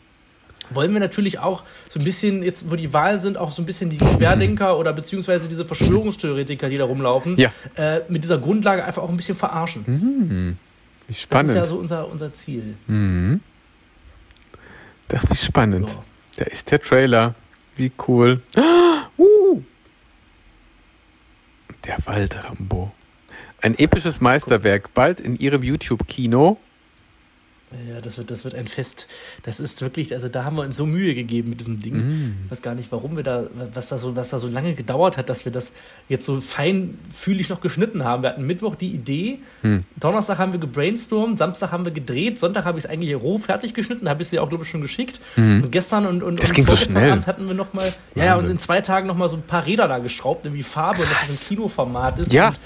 wollen 0.71 0.91
wir 0.93 0.99
natürlich 0.99 1.39
auch 1.39 1.63
so 1.89 1.99
ein 1.99 2.03
bisschen, 2.03 2.41
jetzt 2.43 2.69
wo 2.71 2.75
die 2.75 2.91
Wahlen 2.93 3.21
sind, 3.21 3.37
auch 3.37 3.51
so 3.51 3.61
ein 3.61 3.65
bisschen 3.65 3.89
die 3.91 3.97
Querdenker 3.97 4.77
oder 4.77 4.91
beziehungsweise 4.91 5.47
diese 5.47 5.65
Verschwörungstheoretiker, 5.65 6.67
die 6.69 6.75
da 6.77 6.85
rumlaufen, 6.85 7.37
Ja. 7.37 7.51
äh, 7.75 8.01
mit 8.09 8.23
dieser 8.23 8.39
Grundlage 8.39 8.83
einfach 8.83 9.03
auch 9.03 9.09
ein 9.09 9.17
bisschen 9.17 9.37
verarschen. 9.37 9.85
Hm. 9.85 10.57
Wie 11.07 11.13
Das 11.13 11.21
spannend. 11.21 11.49
ist 11.49 11.55
ja 11.55 11.65
so 11.65 11.77
unser, 11.77 12.07
unser 12.09 12.33
Ziel. 12.33 12.75
Mhm. 12.87 13.41
Ach, 15.13 15.23
wie 15.29 15.35
spannend. 15.35 15.91
Ja. 15.91 16.03
Da 16.37 16.45
ist 16.45 16.71
der 16.71 16.81
Trailer. 16.81 17.35
Wie 17.75 17.91
cool. 18.07 18.41
Uh. 19.17 19.61
Der 21.85 21.97
Waldrambo. 22.05 22.91
Ein 23.61 23.77
episches 23.79 24.19
Meisterwerk. 24.19 24.93
Bald 24.93 25.21
in 25.21 25.37
Ihrem 25.37 25.63
YouTube-Kino. 25.63 26.57
Ja, 27.89 28.01
das 28.01 28.17
wird, 28.17 28.31
das 28.31 28.43
wird 28.43 28.55
ein 28.55 28.67
Fest. 28.67 29.07
Das 29.43 29.59
ist 29.59 29.81
wirklich, 29.81 30.13
also 30.13 30.27
da 30.29 30.43
haben 30.45 30.55
wir 30.55 30.63
uns 30.63 30.77
so 30.77 30.85
Mühe 30.85 31.13
gegeben 31.13 31.49
mit 31.49 31.59
diesem 31.59 31.81
Ding. 31.81 31.95
Mhm. 31.95 32.35
Ich 32.45 32.51
weiß 32.51 32.61
gar 32.61 32.75
nicht, 32.75 32.91
warum 32.91 33.15
wir 33.15 33.23
da, 33.23 33.43
was 33.73 33.89
da 33.89 33.97
so, 33.97 34.15
was 34.15 34.29
da 34.29 34.39
so 34.39 34.47
lange 34.47 34.73
gedauert 34.75 35.17
hat, 35.17 35.29
dass 35.29 35.45
wir 35.45 35.51
das 35.51 35.73
jetzt 36.09 36.25
so 36.25 36.39
feinfühlig 36.41 37.49
noch 37.49 37.61
geschnitten 37.61 38.03
haben. 38.03 38.23
Wir 38.23 38.29
hatten 38.29 38.45
Mittwoch 38.45 38.75
die 38.75 38.91
Idee, 38.91 39.39
Hm. 39.61 39.83
Donnerstag 39.99 40.37
haben 40.37 40.51
wir 40.53 40.59
gebrainstormt, 40.59 41.37
Samstag 41.37 41.71
haben 41.71 41.85
wir 41.85 41.91
gedreht, 41.91 42.39
Sonntag 42.39 42.65
habe 42.65 42.77
ich 42.77 42.85
es 42.85 42.89
eigentlich 42.89 43.15
roh 43.15 43.37
fertig 43.37 43.73
geschnitten, 43.73 44.07
habe 44.09 44.21
ich 44.21 44.27
es 44.27 44.29
dir 44.31 44.43
auch, 44.43 44.49
glaube 44.49 44.63
ich, 44.63 44.69
schon 44.69 44.81
geschickt. 44.81 45.19
Und 45.35 45.71
gestern 45.71 46.05
und, 46.05 46.21
und. 46.23 46.41
Das 46.41 46.49
und 46.49 46.55
ging 46.55 46.65
so 46.67 46.75
schnell. 46.75 47.11
Abend 47.11 47.27
hatten 47.27 47.47
wir 47.47 47.53
noch 47.55 47.73
mal, 47.73 47.93
ja, 48.13 48.25
ja, 48.25 48.35
und 48.35 48.49
in 48.49 48.59
zwei 48.59 48.81
Tagen 48.81 49.07
noch 49.07 49.15
mal 49.17 49.29
so 49.29 49.35
ein 49.37 49.41
paar 49.41 49.65
Räder 49.65 49.87
da 49.87 49.97
geschraubt, 49.99 50.45
irgendwie 50.45 50.63
Farbe 50.63 51.01
und 51.01 51.11
dass 51.11 51.23
es 51.23 51.29
im 51.29 51.39
Kinoformat 51.39 52.19
ist. 52.19 52.31
Ja. 52.33 52.49
Und 52.49 52.59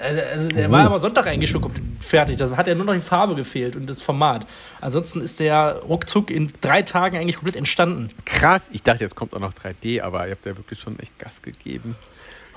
also, 0.00 0.22
also 0.22 0.48
der 0.48 0.68
Oh. 0.68 0.72
war 0.72 0.84
aber 0.84 0.98
Sonntag 0.98 1.26
eigentlich 1.26 1.50
schon 1.50 1.60
komplett 1.60 1.84
fertig. 2.00 2.36
Da 2.36 2.56
hat 2.56 2.68
ja 2.68 2.74
nur 2.74 2.84
noch 2.84 2.94
die 2.94 3.00
Farbe 3.00 3.34
gefehlt 3.34 3.74
und 3.74 3.86
das 3.88 4.00
Format. 4.00 4.37
Ansonsten 4.80 5.20
ist 5.20 5.40
der 5.40 5.80
ruckzuck 5.82 6.30
in 6.30 6.52
drei 6.60 6.82
Tagen 6.82 7.16
eigentlich 7.16 7.36
komplett 7.36 7.56
entstanden. 7.56 8.08
Krass. 8.24 8.62
Ich 8.72 8.82
dachte, 8.82 9.04
jetzt 9.04 9.16
kommt 9.16 9.34
auch 9.34 9.40
noch 9.40 9.52
3D, 9.52 10.02
aber 10.02 10.26
ihr 10.26 10.32
habt 10.32 10.46
ja 10.46 10.56
wirklich 10.56 10.78
schon 10.78 10.98
echt 10.98 11.18
Gas 11.18 11.42
gegeben. 11.42 11.96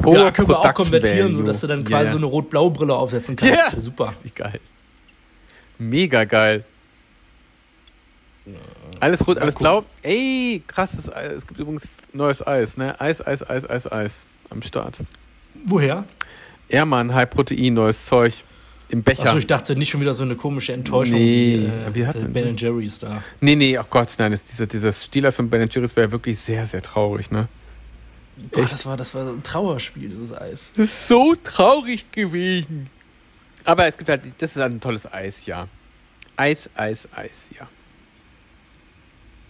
ja, 0.06 0.32
können 0.32 0.48
wir 0.50 0.60
auch 0.60 0.74
konvertieren, 0.74 1.34
Value. 1.34 1.38
sodass 1.38 1.62
du 1.62 1.68
dann 1.68 1.84
quasi 1.84 2.06
ja. 2.06 2.12
so 2.12 2.18
eine 2.18 2.26
rot-blaue 2.26 2.72
Brille 2.72 2.96
aufsetzen 2.96 3.36
kannst. 3.36 3.74
Ja. 3.74 3.80
Super. 3.80 4.14
Wie 4.24 4.30
geil. 4.30 4.60
Mega 5.78 6.26
geil. 6.26 6.64
Alles 9.00 9.26
rot, 9.26 9.38
alles 9.38 9.56
blau. 9.56 9.84
Ey, 10.02 10.64
krasses 10.68 11.12
Eis. 11.12 11.34
Es 11.34 11.48
gibt 11.48 11.60
übrigens 11.60 11.88
neues 12.14 12.46
Eis, 12.46 12.78
ne? 12.78 13.00
Eis, 13.00 13.26
Eis, 13.26 13.48
Eis, 13.48 13.70
Eis, 13.70 13.92
Eis 13.92 14.14
am 14.50 14.62
Start. 14.62 14.98
Woher? 15.66 16.06
Ehrmann, 16.70 17.14
High 17.14 17.30
Protein, 17.30 17.74
neues 17.74 18.06
Zeug. 18.06 18.44
Im 18.92 19.04
Becher. 19.04 19.24
Achso, 19.24 19.38
ich 19.38 19.48
dachte 19.48 19.76
nicht 19.76 19.90
schon 19.90 20.02
wieder 20.02 20.14
so 20.14 20.24
eine 20.24 20.36
komische 20.36 20.74
Enttäuschung 20.74 21.18
Nee, 21.18 21.70
wie 21.94 22.02
äh, 22.02 22.10
äh, 22.10 22.28
Ben? 22.28 22.56
Jerry's 22.58 23.00
da. 23.00 23.24
nee, 23.40 23.56
nee, 23.56 23.78
ach 23.78 23.90
Gott, 23.90 24.10
nein, 24.18 24.34
das, 24.34 24.44
dieser, 24.44 24.68
dieses 24.68 25.06
Stielers 25.06 25.38
von 25.38 25.50
Ben 25.50 25.68
Jerry's 25.70 25.96
war 25.96 26.04
ja 26.04 26.12
wirklich 26.12 26.38
sehr, 26.40 26.66
sehr 26.68 26.82
traurig, 26.82 27.32
ne? 27.32 27.48
Boah, 28.52 28.66
das 28.66 28.86
war, 28.86 28.98
das 28.98 29.16
war 29.16 29.28
ein 29.28 29.44
Trauerspiel, 29.44 30.10
dieses 30.10 30.34
Eis. 30.34 30.74
Das 30.76 30.86
ist 30.86 31.08
so 31.08 31.36
traurig 31.42 32.12
gewesen. 32.12 32.90
Aber 33.64 33.88
es 33.88 33.98
gibt 33.98 34.10
halt, 34.10 34.24
das 34.40 34.52
ist 34.52 34.62
halt 34.62 34.74
ein 34.74 34.82
tolles 34.82 35.12
Eis, 35.12 35.46
ja. 35.46 35.68
Eis, 36.36 36.70
Eis, 36.76 37.08
Eis, 37.16 37.32
ja. 37.58 37.68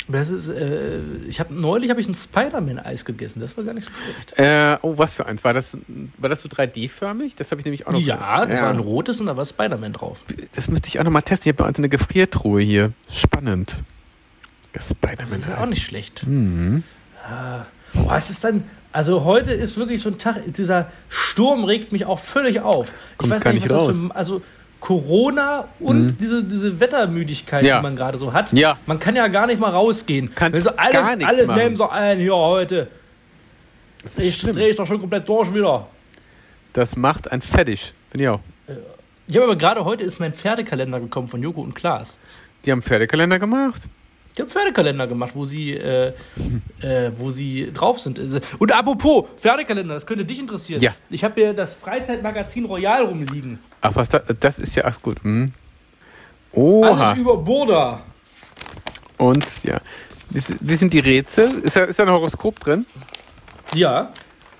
Ist, 0.10 0.48
äh, 0.48 1.00
ich 1.27 1.39
habe 1.39 1.53
neulich 1.53 1.89
habe 1.89 2.01
ich 2.01 2.08
ein 2.08 2.15
Spider-Man-Eis 2.15 3.05
gegessen. 3.05 3.39
Das 3.39 3.55
war 3.58 3.63
gar 3.63 3.74
nicht 3.74 3.88
so 3.88 3.91
schlecht. 3.93 4.38
Äh, 4.39 4.77
oh, 4.81 4.98
was 4.98 5.13
für 5.13 5.25
eins? 5.25 5.43
War 5.43 5.53
das, 5.53 5.77
war 6.17 6.29
das 6.29 6.41
so 6.41 6.50
3D-förmig? 6.50 7.36
Das 7.36 7.51
habe 7.51 7.62
ich 7.62 7.65
nämlich 7.65 7.88
auch 7.88 7.91
noch. 7.91 8.00
Ja, 8.01 8.46
das 8.46 8.62
war 8.62 8.70
ein 8.70 8.79
rotes 8.79 9.20
und 9.20 9.27
da 9.27 9.38
war 9.38 9.46
Spider-Man 9.46 9.93
drauf. 9.93 10.20
Das 10.55 10.67
müsste 10.70 10.88
ich 10.88 11.00
auch 11.00 11.03
noch 11.03 11.12
mal 11.12 11.22
testen. 11.22 11.50
Ich 11.50 11.53
habe 11.53 11.63
bei 11.63 11.67
uns 11.70 11.77
eine 11.77 11.89
Gefriertruhe 11.89 12.62
hier. 12.62 12.91
Spannend. 13.10 13.79
Das 14.74 14.88
Das 14.88 14.89
ist 14.89 14.98
ja 15.01 15.15
auch 15.15 15.27
Spider-Man. 15.38 15.70
nicht 15.70 15.84
schlecht. 15.84 16.25
Mhm. 16.27 16.84
Boah, 17.93 18.15
es 18.17 18.29
ist 18.29 18.43
dann, 18.43 18.63
Also 18.93 19.24
heute 19.24 19.51
ist 19.51 19.77
wirklich 19.77 20.01
so 20.01 20.10
ein 20.10 20.17
Tag, 20.17 20.38
dieser 20.53 20.89
Sturm 21.10 21.63
regt 21.63 21.91
mich 21.91 22.05
auch 22.05 22.20
völlig 22.20 22.60
auf. 22.62 22.93
Kommt 23.17 23.39
gar 23.41 23.53
nicht 23.53 23.70
was 23.70 23.72
raus. 23.72 23.88
das 23.88 23.98
für, 23.98 24.15
also 24.15 24.41
Corona 24.81 25.69
und 25.79 26.17
diese, 26.19 26.43
diese 26.43 26.79
Wettermüdigkeit, 26.79 27.63
Ja. 27.63 27.77
die 27.77 27.83
man 27.83 27.95
gerade 27.95 28.17
so 28.17 28.33
hat. 28.33 28.51
Ja. 28.51 28.77
Man 28.88 29.00
kann 29.00 29.15
ja 29.15 29.27
gar 29.29 29.47
nicht 29.47 29.59
mal 29.59 29.69
rausgehen. 29.69 30.31
Kannst 30.35 30.53
Wenn 30.55 30.61
so 30.61 30.71
alles, 30.75 31.07
alles 31.23 31.47
machen. 31.47 31.59
nehmen 31.59 31.75
so 31.77 31.88
ein 31.88 32.17
hier 32.19 32.35
heute. 32.35 32.88
Ich 34.17 34.41
drehe 34.41 34.69
ich 34.69 34.75
doch 34.75 34.88
schon 34.88 35.00
komplett 35.00 35.27
durch 35.29 35.53
wieder. 35.53 35.88
Das 36.73 36.97
macht 36.97 37.31
ein 37.31 37.41
fertig. 37.41 37.93
Finde 38.09 38.23
ich 38.23 38.29
auch. 38.29 38.39
Ich 39.27 39.35
habe 39.35 39.45
aber 39.45 39.55
gerade 39.55 39.85
heute 39.85 40.03
ist 40.03 40.19
mein 40.19 40.33
Pferdekalender 40.33 41.00
gekommen 41.00 41.27
von 41.27 41.41
Joko 41.41 41.61
und 41.61 41.75
Klaas. 41.75 42.19
Die 42.65 42.71
haben 42.71 42.81
Pferdekalender 42.81 43.39
gemacht. 43.39 43.83
Die 44.38 44.41
haben 44.41 44.50
Pferdekalender 44.50 45.07
gemacht, 45.07 45.31
wo 45.35 45.45
sie, 45.45 45.73
äh, 45.73 46.13
äh, 46.81 47.11
wo 47.15 47.31
sie 47.31 47.71
drauf 47.73 48.00
sind. 48.00 48.19
Und 48.59 48.71
apropos 48.73 49.25
Pferdekalender, 49.38 49.93
das 49.93 50.05
könnte 50.05 50.25
dich 50.25 50.39
interessieren. 50.39 50.81
Ja. 50.81 50.95
Ich 51.09 51.23
habe 51.23 51.35
hier 51.35 51.53
das 51.53 51.73
Freizeitmagazin 51.73 52.65
Royal 52.65 53.05
rumliegen. 53.05 53.59
Ach, 53.81 53.95
was 53.95 54.09
da, 54.09 54.19
das 54.19 54.59
ist 54.59 54.75
ja, 54.75 54.85
ach 54.85 55.01
gut. 55.01 55.21
Hm. 55.23 55.51
Oha. 56.53 57.09
Alles 57.09 57.19
über 57.19 57.38
Burda. 57.38 58.03
Und 59.17 59.45
ja. 59.63 59.81
Wie, 60.29 60.75
sind 60.77 60.93
die 60.93 61.00
Rätsel? 61.00 61.59
Ist 61.59 61.75
da, 61.75 61.83
ist 61.83 62.00
da 62.00 62.03
ein 62.03 62.09
Horoskop 62.09 62.59
drin? 62.61 62.85
Ja. 63.75 64.13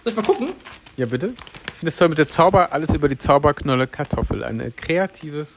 Soll 0.04 0.12
ich 0.12 0.16
mal 0.16 0.26
gucken? 0.26 0.50
Ja, 0.98 1.06
bitte. 1.06 1.28
Ich 1.28 1.74
finde 1.80 1.92
es 1.92 1.98
toll 1.98 2.10
mit 2.10 2.18
der 2.18 2.30
Zauber, 2.30 2.74
alles 2.74 2.94
über 2.94 3.08
die 3.08 3.18
Zauberknolle 3.18 3.88
Kartoffel. 3.88 4.44
Ein 4.44 4.74
kreatives 4.76 5.48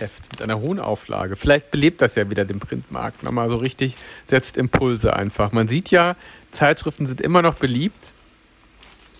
Heft 0.00 0.30
mit 0.32 0.42
einer 0.42 0.58
hohen 0.60 0.78
Auflage. 0.80 1.36
Vielleicht 1.36 1.70
belebt 1.70 2.02
das 2.02 2.14
ja 2.14 2.28
wieder 2.30 2.44
den 2.44 2.60
Printmarkt 2.60 3.22
nochmal 3.22 3.48
so 3.50 3.56
richtig, 3.56 3.94
setzt 4.28 4.56
Impulse 4.56 5.14
einfach. 5.14 5.52
Man 5.52 5.68
sieht 5.68 5.90
ja, 5.90 6.16
Zeitschriften 6.52 7.06
sind 7.06 7.20
immer 7.20 7.42
noch 7.42 7.54
beliebt. 7.54 8.12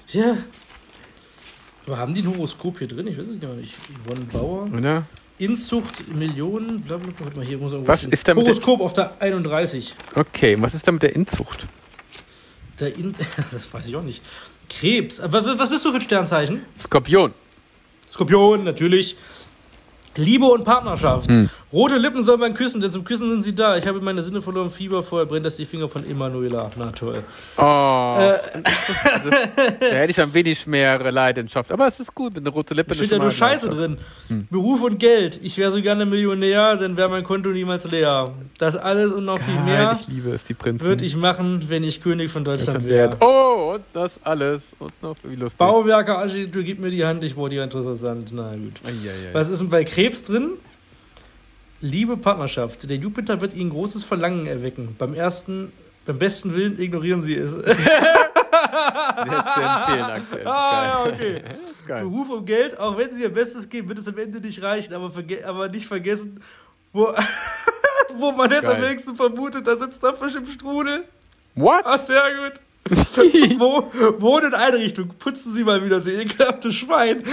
Ja. 0.08 0.36
Aber 1.86 1.98
haben 1.98 2.14
die 2.14 2.22
ein 2.22 2.28
Horoskop 2.28 2.78
hier 2.78 2.88
drin? 2.88 3.06
Ich 3.08 3.18
weiß 3.18 3.26
es 3.28 3.40
gar 3.40 3.54
nicht. 3.54 3.74
Yvonne 4.04 4.24
Bauer. 4.26 4.68
Oder? 4.72 5.04
Inzucht, 5.38 6.06
Millionen, 6.14 6.82
bla 6.82 6.96
bla 6.98 7.10
bla. 7.10 7.24
Warte 7.26 7.38
mal, 7.38 7.44
hier 7.46 7.58
muss 7.58 7.72
Was 7.86 8.04
ist 8.04 8.28
da 8.28 8.34
mit 8.34 8.46
der- 8.46 8.52
Horoskop 8.52 8.80
auf 8.80 8.92
der 8.92 9.20
31. 9.20 9.94
Okay, 10.14 10.56
was 10.60 10.74
ist 10.74 10.86
da 10.86 10.92
mit 10.92 11.02
der 11.02 11.16
Inzucht? 11.16 11.66
Der 12.78 12.94
In 12.96 13.14
das 13.50 13.72
weiß 13.72 13.88
ich 13.88 13.96
auch 13.96 14.02
nicht. 14.02 14.22
Krebs. 14.68 15.18
Aber 15.20 15.44
wa- 15.44 15.54
was 15.58 15.70
bist 15.70 15.84
du 15.84 15.90
für 15.90 15.96
ein 15.96 16.00
Sternzeichen? 16.02 16.62
Skorpion. 16.78 17.32
Skorpion, 18.08 18.62
natürlich. 18.64 19.16
Liebe 20.16 20.46
und 20.46 20.64
Partnerschaft. 20.64 21.30
Hm. 21.30 21.50
Rote 21.72 21.96
Lippen 21.96 22.22
soll 22.22 22.36
man 22.36 22.52
küssen, 22.52 22.82
denn 22.82 22.90
zum 22.90 23.02
Küssen 23.04 23.30
sind 23.30 23.42
sie 23.42 23.54
da. 23.54 23.78
Ich 23.78 23.86
habe 23.86 23.98
meine 24.02 24.22
Sinne 24.22 24.42
verloren, 24.42 24.70
Fieber, 24.70 25.02
vorher 25.02 25.24
brennt 25.26 25.46
das 25.46 25.56
die 25.56 25.64
Finger 25.64 25.88
von 25.88 26.04
Emanuela. 26.08 26.70
Na 26.76 26.90
toll. 26.92 27.24
Oh, 27.56 27.62
Äh. 28.18 28.38
das, 28.62 29.78
da 29.80 29.86
hätte 29.86 30.10
ich 30.10 30.20
ein 30.20 30.34
wenig 30.34 30.66
mehr 30.66 31.10
Leidenschaft. 31.10 31.72
Aber 31.72 31.86
es 31.86 31.98
ist 31.98 32.14
gut, 32.14 32.34
mit 32.34 32.44
einer 32.44 32.50
rote 32.54 32.74
Lippe. 32.74 32.94
Steht 32.94 33.04
ist 33.06 33.12
ja 33.12 33.18
nur 33.18 33.30
Scheiße 33.30 33.70
drin. 33.70 33.96
Beruf 34.50 34.82
und 34.82 34.98
Geld. 34.98 35.40
Ich 35.42 35.56
wäre 35.56 35.70
so 35.72 35.80
gerne 35.80 36.04
Millionär, 36.04 36.76
dann 36.76 36.96
wäre 36.98 37.08
mein 37.08 37.24
Konto 37.24 37.48
niemals 37.48 37.90
leer. 37.90 38.30
Das 38.58 38.76
alles 38.76 39.10
und 39.12 39.24
noch 39.24 39.38
viel 39.38 39.54
Geil, 39.54 39.64
mehr 39.64 39.98
ich 39.98 40.08
liebe 40.08 40.30
es, 40.32 40.44
die 40.44 40.54
Prinzen. 40.54 40.84
würde 40.86 41.04
ich 41.06 41.16
machen, 41.16 41.64
wenn 41.68 41.84
ich 41.84 42.02
König 42.02 42.30
von 42.30 42.44
Deutschland 42.44 42.84
wäre. 42.86 43.16
Oh, 43.20 43.72
und 43.74 43.84
das 43.94 44.10
alles. 44.24 44.60
Und 44.78 44.92
noch 45.02 45.16
wie 45.24 45.36
lustig. 45.36 45.56
Bauwerker, 45.58 46.18
Architektur, 46.18 46.62
gib 46.64 46.80
mir 46.80 46.90
die 46.90 47.04
Hand, 47.04 47.24
ich 47.24 47.34
bohre 47.34 47.48
die 47.48 47.56
interessant. 47.56 48.26
Na 48.32 48.50
gut. 48.56 48.74
Eieiei. 48.84 49.32
Was 49.32 49.48
ist 49.48 49.60
denn 49.60 49.70
bei 49.70 49.84
Krebs 49.84 50.24
drin? 50.24 50.50
Liebe 51.82 52.16
Partnerschaft. 52.16 52.88
Der 52.88 52.96
Jupiter 52.96 53.40
wird 53.40 53.54
Ihnen 53.54 53.70
großes 53.70 54.04
Verlangen 54.04 54.46
erwecken. 54.46 54.94
Beim 54.98 55.14
ersten, 55.14 55.72
beim 56.06 56.16
besten 56.16 56.54
Willen 56.54 56.80
ignorieren 56.80 57.20
Sie 57.20 57.34
es. 57.34 57.52
Aktuell. 58.52 60.46
Ah, 60.46 60.84
ja, 60.84 61.04
okay. 61.06 61.42
geil. 61.86 62.04
Beruf 62.04 62.30
und 62.30 62.46
Geld, 62.46 62.78
auch 62.78 62.96
wenn 62.96 63.12
Sie 63.12 63.22
Ihr 63.22 63.34
Bestes 63.34 63.68
geben, 63.68 63.88
wird 63.88 63.98
es 63.98 64.06
am 64.06 64.16
Ende 64.16 64.40
nicht 64.40 64.62
reichen, 64.62 64.94
aber, 64.94 65.12
aber 65.44 65.68
nicht 65.68 65.86
vergessen, 65.86 66.40
wo, 66.92 67.12
wo 68.14 68.30
man 68.30 68.52
es 68.52 68.64
am 68.64 68.80
wenigsten 68.80 69.16
vermutet, 69.16 69.66
da 69.66 69.74
sitzt 69.74 70.04
der 70.04 70.14
Fisch 70.14 70.36
im 70.36 70.46
Strudel. 70.46 71.02
What? 71.56 71.84
Ah, 71.84 71.98
sehr 71.98 72.22
gut. 72.36 72.60
wo, 73.58 73.90
Wohneinrichtung, 74.18 75.08
putzen 75.18 75.52
Sie 75.52 75.64
mal 75.64 75.84
wieder, 75.84 75.98
Sie 76.00 76.12
ekelhafte 76.12 76.70
Schwein. 76.70 77.24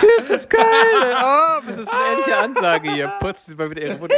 Das 0.00 0.38
ist 0.38 0.50
geil. 0.50 0.64
Oh, 1.20 1.60
das 1.66 1.78
ist 1.80 1.88
eine 1.88 2.10
ehrliche 2.10 2.36
Ansage 2.36 2.92
hier. 2.92 3.08
Putzen 3.20 3.42
Sie 3.48 3.54
mal 3.54 3.70
wieder 3.70 3.82
Ihre 3.82 4.00
Wohnung. 4.00 4.16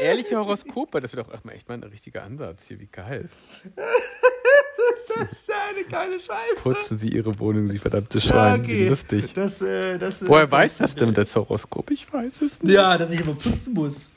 Ehrliche 0.00 0.36
Horoskope, 0.36 1.00
das 1.00 1.14
wäre 1.14 1.24
doch 1.24 1.50
echt 1.50 1.68
mal 1.68 1.74
ein 1.74 1.84
richtiger 1.84 2.22
Ansatz 2.24 2.58
hier. 2.68 2.80
Wie 2.80 2.86
geil. 2.86 3.28
Das 3.74 5.32
ist 5.32 5.50
eine 5.52 5.84
geile 5.84 6.18
Scheiße. 6.18 6.62
Putzen 6.62 6.98
Sie 6.98 7.08
Ihre 7.08 7.38
Wohnung, 7.38 7.68
Sie 7.70 7.78
verdammte 7.78 8.20
Schwein. 8.20 8.62
Wie 8.66 8.72
okay. 8.72 8.88
lustig. 8.88 9.32
Das, 9.34 9.62
äh, 9.62 9.98
das, 9.98 10.22
äh, 10.22 10.28
Woher 10.28 10.50
weiß 10.50 10.78
das 10.78 10.94
denn 10.94 11.14
das 11.14 11.34
Horoskop? 11.34 11.90
Ich 11.90 12.12
weiß 12.12 12.42
es 12.42 12.62
nicht. 12.62 12.74
Ja, 12.74 12.98
dass 12.98 13.10
ich 13.10 13.20
immer 13.20 13.34
putzen 13.34 13.74
muss. 13.74 14.10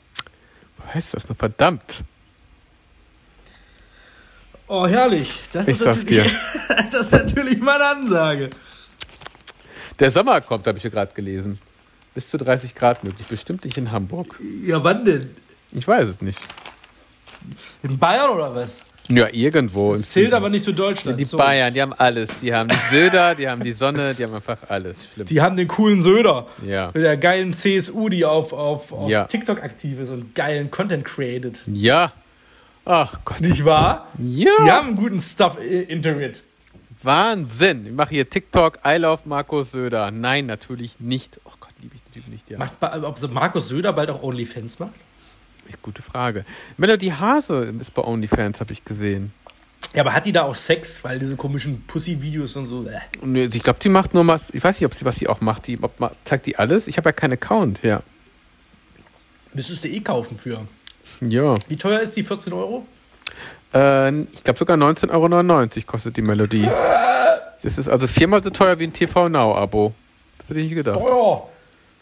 Woher 0.76 0.94
heißt 0.94 1.14
das 1.14 1.28
noch? 1.28 1.36
Verdammt. 1.36 2.02
Oh, 4.66 4.86
herrlich. 4.86 5.44
Das 5.52 5.66
Ich 5.68 5.80
ist, 5.80 5.86
natürlich, 5.86 6.32
das 6.90 7.06
ist 7.06 7.12
natürlich 7.12 7.58
mal 7.60 7.80
eine 7.80 8.00
Ansage. 8.00 8.50
Der 10.00 10.10
Sommer 10.10 10.40
kommt, 10.40 10.66
habe 10.66 10.78
ich 10.78 10.84
ja 10.84 10.90
gerade 10.90 11.12
gelesen. 11.14 11.58
Bis 12.14 12.28
zu 12.28 12.38
30 12.38 12.74
Grad 12.74 13.04
möglich. 13.04 13.26
Bestimmt 13.28 13.64
nicht 13.64 13.76
in 13.78 13.90
Hamburg. 13.92 14.38
Ja, 14.64 14.82
wann 14.82 15.04
denn? 15.04 15.30
Ich 15.72 15.86
weiß 15.86 16.08
es 16.08 16.20
nicht. 16.20 16.38
In 17.82 17.98
Bayern 17.98 18.30
oder 18.30 18.54
was? 18.54 18.82
Ja, 19.08 19.28
irgendwo. 19.32 19.94
Das 19.94 20.10
zählt 20.10 20.34
aber 20.34 20.50
nicht 20.50 20.64
zu 20.64 20.72
Deutschland. 20.72 21.18
Die 21.18 21.24
So. 21.24 21.38
Bayern, 21.38 21.72
die 21.72 21.80
haben 21.80 21.94
alles. 21.94 22.28
Die 22.42 22.52
haben 22.52 22.68
die 22.68 22.76
Söder, 22.90 23.34
die 23.34 23.48
haben 23.48 23.62
die 23.64 23.72
Sonne, 23.72 24.14
die 24.14 24.24
haben 24.24 24.34
einfach 24.34 24.58
alles. 24.68 25.08
Schlimm. 25.14 25.26
Die 25.26 25.40
haben 25.40 25.56
den 25.56 25.66
coolen 25.68 26.02
Söder. 26.02 26.46
Ja. 26.66 26.88
Mit 26.92 27.04
der 27.04 27.16
geilen 27.16 27.54
CSU, 27.54 28.08
die 28.10 28.24
auf, 28.26 28.52
auf, 28.52 28.92
auf 28.92 29.08
Ja. 29.08 29.24
TikTok 29.24 29.62
aktiv 29.62 29.98
ist 30.00 30.10
und 30.10 30.34
geilen 30.34 30.70
Content 30.70 31.04
created. 31.06 31.62
Ja. 31.66 32.12
Ach 32.84 33.18
Gott. 33.24 33.40
Nicht 33.40 33.64
wahr? 33.64 34.08
Ja. 34.18 34.50
Die 34.62 34.70
haben 34.70 34.94
guten 34.96 35.20
Stuff 35.20 35.58
i- 35.58 35.82
Internet. 35.82 36.42
Wahnsinn. 37.02 37.86
Ich 37.86 37.92
mache 37.92 38.10
hier 38.10 38.28
TikTok, 38.28 38.80
I 38.84 38.96
love 38.96 39.22
Markus 39.24 39.70
Söder. 39.70 40.10
Nein, 40.10 40.46
natürlich 40.46 41.00
nicht. 41.00 41.40
Oh 41.44 41.52
Gott, 41.60 41.70
liebe 41.80 41.94
ich 41.94 42.02
den 42.02 42.12
Typen 42.12 42.32
nicht. 42.32 42.50
Ja. 42.50 42.58
Macht, 42.58 42.74
ob 42.82 43.18
so 43.18 43.28
Markus 43.28 43.68
Söder 43.68 43.92
bald 43.92 44.10
auch 44.10 44.22
OnlyFans 44.22 44.78
macht? 44.78 44.94
Gute 45.82 46.02
Frage. 46.02 46.44
Melody 46.76 47.08
Hase 47.08 47.74
ist 47.78 47.92
bei 47.92 48.02
OnlyFans, 48.02 48.60
habe 48.60 48.72
ich 48.72 48.84
gesehen. 48.84 49.32
Ja, 49.94 50.02
aber 50.02 50.12
hat 50.12 50.26
die 50.26 50.32
da 50.32 50.42
auch 50.42 50.54
Sex? 50.54 51.02
Weil 51.04 51.18
diese 51.18 51.36
komischen 51.36 51.82
Pussy-Videos 51.86 52.56
und 52.56 52.66
so. 52.66 52.86
Äh. 52.86 53.00
Und 53.20 53.36
ich 53.36 53.62
glaube, 53.62 53.78
die 53.82 53.88
macht 53.88 54.14
nur 54.14 54.26
was. 54.26 54.50
Ich 54.52 54.62
weiß 54.62 54.80
nicht, 54.80 54.86
ob 54.86 54.94
sie 54.94 55.04
was 55.04 55.16
sie 55.16 55.28
auch 55.28 55.40
macht. 55.40 55.66
Die, 55.66 55.78
ob, 55.80 55.92
zeigt 56.24 56.46
die 56.46 56.56
alles? 56.56 56.86
Ich 56.88 56.96
habe 56.96 57.08
ja 57.08 57.12
keinen 57.12 57.34
Account. 57.34 57.82
Ja. 57.82 58.02
Müsstest 59.54 59.84
du 59.84 59.88
eh 59.88 60.00
kaufen 60.00 60.36
für. 60.36 60.66
Ja. 61.20 61.54
Wie 61.68 61.76
teuer 61.76 62.00
ist 62.00 62.16
die? 62.16 62.24
14 62.24 62.52
Euro? 62.52 62.86
Äh, 63.74 64.20
ich 64.22 64.44
glaube 64.44 64.58
sogar 64.58 64.76
19,99 64.76 65.10
Euro 65.76 65.86
kostet 65.86 66.16
die 66.16 66.22
Melodie. 66.22 66.68
Das 67.62 67.76
ist 67.78 67.88
also 67.88 68.06
viermal 68.06 68.42
so 68.42 68.50
teuer 68.50 68.78
wie 68.78 68.84
ein 68.84 68.92
TV 68.92 69.28
Now-Abo. 69.28 69.92
Das 70.38 70.48
hätte 70.48 70.60
ich 70.60 70.66
nicht 70.66 70.76
gedacht. 70.76 71.00
Teuer! 71.00 71.48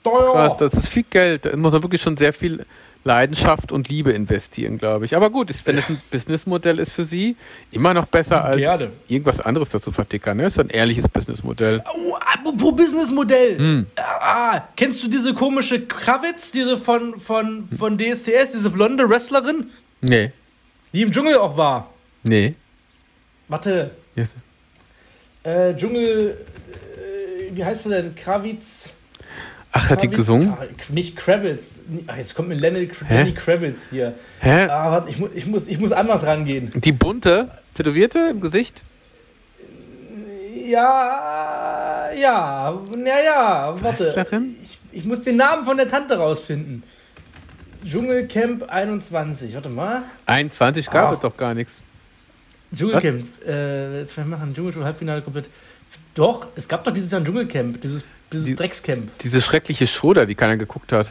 Teuer! 0.05 0.33
Krass, 0.33 0.57
das 0.59 0.75
ist 0.75 0.89
viel 0.91 1.05
Geld. 1.09 1.47
Da 1.47 1.57
muss 1.57 1.73
man 1.73 1.83
wirklich 1.83 2.03
schon 2.03 2.17
sehr 2.17 2.33
viel 2.33 2.67
Leidenschaft 3.05 3.73
und 3.73 3.89
Liebe 3.89 4.11
investieren, 4.13 4.79
glaube 4.79 5.05
ich. 5.05 5.17
Aber 5.17 5.31
gut, 5.31 5.49
ist, 5.51 5.67
wenn 5.67 5.79
es 5.79 5.89
ein 5.89 6.01
Businessmodell 6.11 6.79
ist 6.79 6.93
für 6.93 7.05
sie, 7.05 7.37
immer 7.71 7.95
noch 7.95 8.07
besser 8.07 8.45
als 8.45 8.57
Gerne. 8.59 8.91
irgendwas 9.09 9.41
anderes 9.41 9.71
dazu 9.71 9.93
vertickern. 9.93 10.37
Ne? 10.37 10.47
Ist 10.47 10.55
so 10.55 10.61
ein 10.61 10.71
ehrliches 10.71 11.09
Businessmodell. 11.09 11.83
Oh, 11.95 12.15
apropos 12.17 12.75
Businessmodell. 12.77 13.59
Hm. 13.59 13.87
Ah, 13.97 14.63
kennst 14.77 15.03
du 15.05 15.09
diese 15.09 15.35
komische 15.35 15.87
Kravitz, 15.87 16.51
diese 16.51 16.77
von, 16.77 17.19
von, 17.19 17.67
von 17.69 17.97
DSTS, 17.97 18.53
diese 18.53 18.71
blonde 18.71 19.09
Wrestlerin, 19.09 19.71
Nee. 20.01 20.33
Die 20.93 21.03
im 21.03 21.11
Dschungel 21.13 21.37
auch 21.37 21.57
war? 21.57 21.93
Nee. 22.23 22.55
Warte, 23.49 23.93
Yes. 24.17 24.31
äh, 25.45 25.75
Dschungel, 25.75 26.37
äh, 27.51 27.55
wie 27.57 27.65
heißt 27.65 27.85
sie 27.85 27.91
denn? 27.91 28.15
Kravitz? 28.15 28.95
Ach, 29.73 29.91
hat 29.91 30.03
die 30.03 30.07
Kravitz? 30.09 30.19
gesungen? 30.19 30.55
Ah, 30.59 30.65
nicht 30.89 31.17
Kravitz. 31.17 31.81
Ah, 32.07 32.17
jetzt 32.17 32.35
kommt 32.35 32.49
mir 32.49 32.55
Lenny? 32.55 32.91
Lenny 33.09 33.35
Kravitz 33.35 33.91
hier. 33.91 34.15
Hä? 34.41 34.65
Ah, 34.69 34.91
warte, 34.93 35.11
ich, 35.11 35.19
mu 35.19 35.29
ich, 35.35 35.47
muss, 35.47 35.69
ich 35.69 35.79
muss 35.79 35.93
anders 35.93 36.25
rangehen. 36.25 36.71
Die 36.75 36.93
bunte, 36.93 37.51
tätowierte 37.75 38.29
im 38.31 38.41
Gesicht? 38.41 38.83
Ja, 40.69 42.11
ja, 42.13 42.73
ja, 43.05 43.19
ja, 43.25 43.77
warte. 43.81 44.27
Ich, 44.63 44.79
ich 44.91 45.05
muss 45.05 45.23
den 45.23 45.37
Namen 45.37 45.65
von 45.65 45.77
der 45.77 45.87
Tante 45.89 46.17
rausfinden. 46.17 46.83
Dschungelcamp 47.87 48.69
21, 48.69 49.55
warte 49.55 49.69
mal. 49.69 50.03
21 50.27 50.91
gab 50.91 51.09
Ach. 51.11 51.15
es 51.15 51.21
doch 51.21 51.37
gar 51.37 51.55
nichts. 51.55 51.73
Dschungelcamp, 52.75 53.25
äh, 53.47 53.99
jetzt 54.01 54.17
wir 54.17 54.25
machen 54.25 54.55
Dschungel 54.55 54.85
Halbfinale 54.85 55.23
komplett. 55.23 55.49
Doch, 56.15 56.49
es 56.57 56.67
gab 56.69 56.83
doch 56.85 56.93
dieses 56.93 57.11
Jahr 57.13 57.21
ein 57.21 57.25
Dschungelcamp, 57.25 57.81
dieses, 57.81 58.05
dieses 58.33 58.47
Die- 58.47 58.57
Dreckscamp. 58.57 59.17
Diese 59.21 59.41
schreckliche 59.41 59.87
Show 59.87 60.13
da, 60.15 60.25
die 60.25 60.35
keiner 60.35 60.57
geguckt 60.57 60.93
hat. 60.93 61.09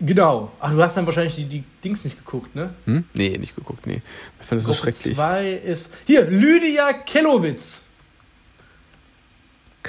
Genau. 0.00 0.50
Ach, 0.60 0.72
du 0.72 0.82
hast 0.82 0.96
dann 0.96 1.06
wahrscheinlich 1.06 1.36
die, 1.36 1.44
die 1.44 1.64
Dings 1.84 2.02
nicht 2.04 2.18
geguckt, 2.18 2.54
ne? 2.56 2.70
Hm? 2.86 3.04
Nee, 3.14 3.38
nicht 3.38 3.54
geguckt, 3.54 3.86
nee. 3.86 4.02
Ich 4.40 4.46
fand 4.46 4.60
das 4.60 4.66
so 4.66 4.74
schrecklich. 4.74 5.14
2 5.14 5.52
ist. 5.52 5.92
Hier, 6.06 6.24
Lydia 6.28 6.92
Kellowitz. 6.92 7.82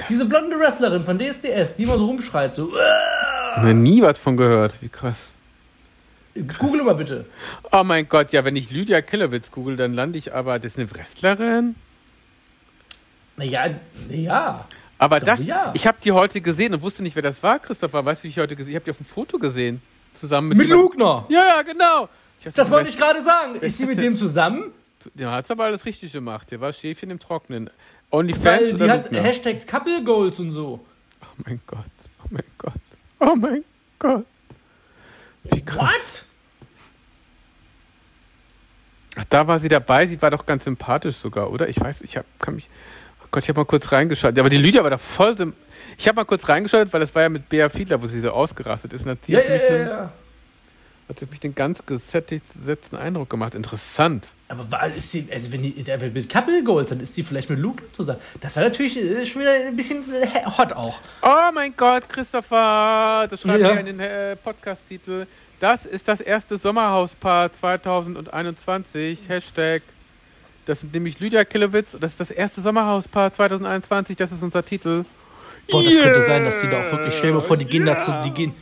Diese 0.10 0.26
blonde 0.26 0.58
Wrestlerin 0.60 1.04
von 1.04 1.20
DSDS, 1.20 1.76
die 1.76 1.84
immer 1.84 1.98
so 1.98 2.06
rumschreit, 2.06 2.56
so. 2.56 2.72
Noch 3.58 3.74
nie 3.74 4.02
was 4.02 4.18
von 4.18 4.38
gehört. 4.38 4.76
Wie 4.82 4.90
krass. 4.90 5.18
Google 6.58 6.84
mal 6.84 6.96
bitte. 6.96 7.26
Oh 7.72 7.84
mein 7.84 8.10
Gott, 8.10 8.32
ja, 8.32 8.44
wenn 8.44 8.56
ich 8.56 8.72
Lydia 8.72 9.02
Kellowitz 9.02 9.52
google, 9.52 9.76
dann 9.76 9.94
lande 9.94 10.18
ich 10.18 10.34
aber, 10.34 10.58
das 10.58 10.74
ist 10.74 10.80
eine 10.80 10.90
Wrestlerin. 10.92 11.76
Naja, 13.38 13.70
ja. 14.10 14.68
Aber 14.98 15.20
das, 15.20 15.44
ja. 15.44 15.72
ich 15.76 15.86
habe 15.86 15.98
die 16.04 16.12
heute 16.12 16.42
gesehen 16.42 16.74
und 16.74 16.82
wusste 16.82 17.04
nicht, 17.04 17.16
wer 17.16 17.24
das 17.24 17.42
war, 17.44 17.60
Christopher. 17.60 18.06
Weißt 18.06 18.22
du, 18.22 18.26
wie 18.26 18.30
ich 18.30 18.38
heute 18.38 18.56
gesehen 18.56 18.72
Ich 18.72 18.76
habe 18.76 18.86
die 18.86 18.92
auf 18.92 18.98
dem 18.98 19.06
Foto 19.06 19.38
gesehen. 19.38 19.82
Zusammen 20.20 20.50
mit, 20.50 20.58
Mit 20.58 20.70
Lugner. 20.70 21.26
Ja, 21.30 21.46
ja, 21.46 21.62
genau. 21.64 22.08
Dachte, 22.44 22.56
Das 22.56 22.72
wollte 22.72 22.90
ich 22.90 22.98
gerade 22.98 23.22
sagen. 23.22 23.56
Ist 23.56 23.78
sie 23.78 23.86
mit 23.86 24.00
dem 24.00 24.16
zusammen? 24.16 24.72
Der 25.16 25.32
hat 25.32 25.50
aber 25.52 25.66
alles 25.66 25.86
richtig 25.86 26.14
gemacht. 26.14 26.52
Der 26.52 26.62
war 26.62 26.72
Schäfchen 26.72 27.10
im 27.10 27.20
Trocknen. 27.20 27.70
OnlyFans 28.12 28.46
Weil 28.46 28.74
die 28.74 28.90
hat 28.90 29.06
Lugner? 29.06 29.22
Hashtags 29.22 29.66
Couple 29.66 30.04
Goals 30.04 30.40
und 30.40 30.52
so. 30.52 30.86
Oh 31.22 31.26
mein 31.46 31.60
Gott. 31.66 31.80
Oh 32.24 32.28
mein 32.30 32.44
Gott. 32.58 32.74
Oh 33.20 33.36
mein 33.36 33.64
Gott. 34.00 34.26
Wie 35.44 35.62
krass. 35.62 35.80
What? 35.80 36.26
Ach, 39.16 39.26
da 39.30 39.48
war 39.48 39.60
sie 39.60 39.68
dabei. 39.68 40.08
Sie 40.08 40.22
war 40.22 40.32
doch 40.32 40.46
ganz 40.46 40.64
sympathisch 40.64 41.18
sogar, 41.18 41.52
oder? 41.52 41.70
Ich 41.70 41.80
weiß, 41.80 42.02
ich 42.02 42.18
hab, 42.18 42.26
kann 42.40 42.56
mich. 42.56 42.70
Oh 43.24 43.28
Gott, 43.32 43.44
ich 43.44 43.50
habe 43.50 43.60
mal 43.60 43.66
kurz 43.66 43.92
reingeschaut. 43.92 44.38
Aber 44.38 44.50
die 44.50 44.58
Lydia 44.58 44.84
war 44.84 44.90
da 44.90 44.98
voll. 44.98 45.54
Ich 45.98 46.08
habe 46.08 46.16
mal 46.16 46.26
kurz 46.26 46.48
reingeschaut, 46.50 46.92
weil 46.92 47.00
das 47.00 47.14
war 47.14 47.22
ja 47.22 47.30
mit 47.30 47.48
Bea 47.50 47.70
Fiedler, 47.70 48.02
wo 48.02 48.08
sie 48.08 48.20
so 48.20 48.32
ausgerastet 48.32 48.94
ist. 48.94 49.06
Und 49.06 49.12
hat 49.12 49.26
sie 49.26 49.34
Ja, 49.34 49.40
ja, 49.42 49.56
ja, 49.56 49.78
ja. 49.78 50.14
Hat 51.10 51.30
mich 51.30 51.40
den 51.40 51.56
ganz 51.56 51.80
gesetzten 51.86 52.96
Eindruck 52.96 53.30
gemacht. 53.30 53.56
Interessant. 53.56 54.28
Aber 54.48 54.72
war, 54.72 54.88
ist 54.88 55.12
sie, 55.12 55.28
also 55.32 55.52
wenn 55.52 55.64
die 55.64 55.84
mit 56.14 56.30
Couple 56.30 56.64
Goals, 56.64 56.90
dann 56.90 57.00
ist 57.00 57.14
sie 57.14 57.24
vielleicht 57.24 57.50
mit 57.50 57.60
Luke 57.60 57.84
zusammen. 57.92 58.20
Das 58.40 58.56
war 58.56 58.64
natürlich 58.64 58.98
äh, 58.98 59.26
schon 59.26 59.42
wieder 59.42 59.52
ein 59.52 59.76
bisschen 59.76 60.04
äh, 60.14 60.46
hot 60.46 60.74
auch. 60.74 60.96
Oh 61.22 61.52
mein 61.54 61.74
Gott, 61.76 62.08
Christopher, 62.08 63.28
das 63.30 63.42
schreibt 63.42 63.60
Ja. 63.62 63.72
ja 63.74 63.80
in 63.80 63.86
den 63.88 64.00
äh, 64.00 64.36
Podcast-Titel. 64.36 65.26
Das 65.60 65.86
ist 65.86 66.08
das 66.08 66.22
erste 66.22 66.58
Sommerhauspaar 66.58 67.52
2021. 67.54 69.30
Hashtag. 69.30 69.82
Das 70.66 70.82
sind 70.82 70.94
nämlich 70.94 71.20
Lydia 71.20 71.44
Killowitz. 71.46 71.98
Das 72.00 72.12
ist 72.12 72.20
das 72.20 72.32
erste 72.32 72.62
Sommerhauspaar 72.62 73.34
2021. 73.34 74.16
Das 74.16 74.32
ist 74.32 74.44
unser 74.44 74.64
Titel. 74.64 75.06
Boah, 75.70 75.84
das 75.84 75.96
könnte 75.96 76.22
sein, 76.22 76.44
dass 76.44 76.62
die 76.62 76.70
da 76.70 76.82
auch 76.82 76.92
wirklich, 76.92 77.14
stell 77.16 77.30
dir 77.30 77.36
mal 77.36 77.42
vor, 77.42 77.58
die 77.58 77.66
gehen 77.66 77.86
da, 77.86 77.98
zu, 77.98 78.12
die 78.24 78.32
gehen, 78.32 78.54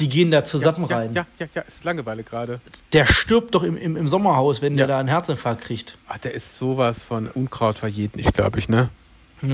die 0.00 0.08
gehen 0.08 0.30
da 0.30 0.44
zusammen 0.44 0.86
ja, 0.88 0.96
rein. 0.96 1.12
Ja, 1.14 1.26
ja, 1.38 1.46
ja, 1.54 1.62
ist 1.62 1.84
Langeweile 1.84 2.22
gerade. 2.22 2.60
Der 2.92 3.04
stirbt 3.06 3.54
doch 3.54 3.62
im, 3.62 3.76
im, 3.76 3.96
im 3.96 4.08
Sommerhaus, 4.08 4.62
wenn 4.62 4.72
Ja. 4.74 4.86
der 4.86 4.86
da 4.96 4.98
einen 5.00 5.08
Herzinfarkt 5.08 5.62
kriegt. 5.62 5.98
Ach, 6.08 6.18
der 6.18 6.34
ist 6.34 6.58
sowas 6.58 7.02
von 7.02 7.28
Unkraut 7.28 7.78
verjäht 7.78 8.16
nicht, 8.16 8.32
glaube 8.34 8.58
ich, 8.58 8.68
ne? 8.68 8.88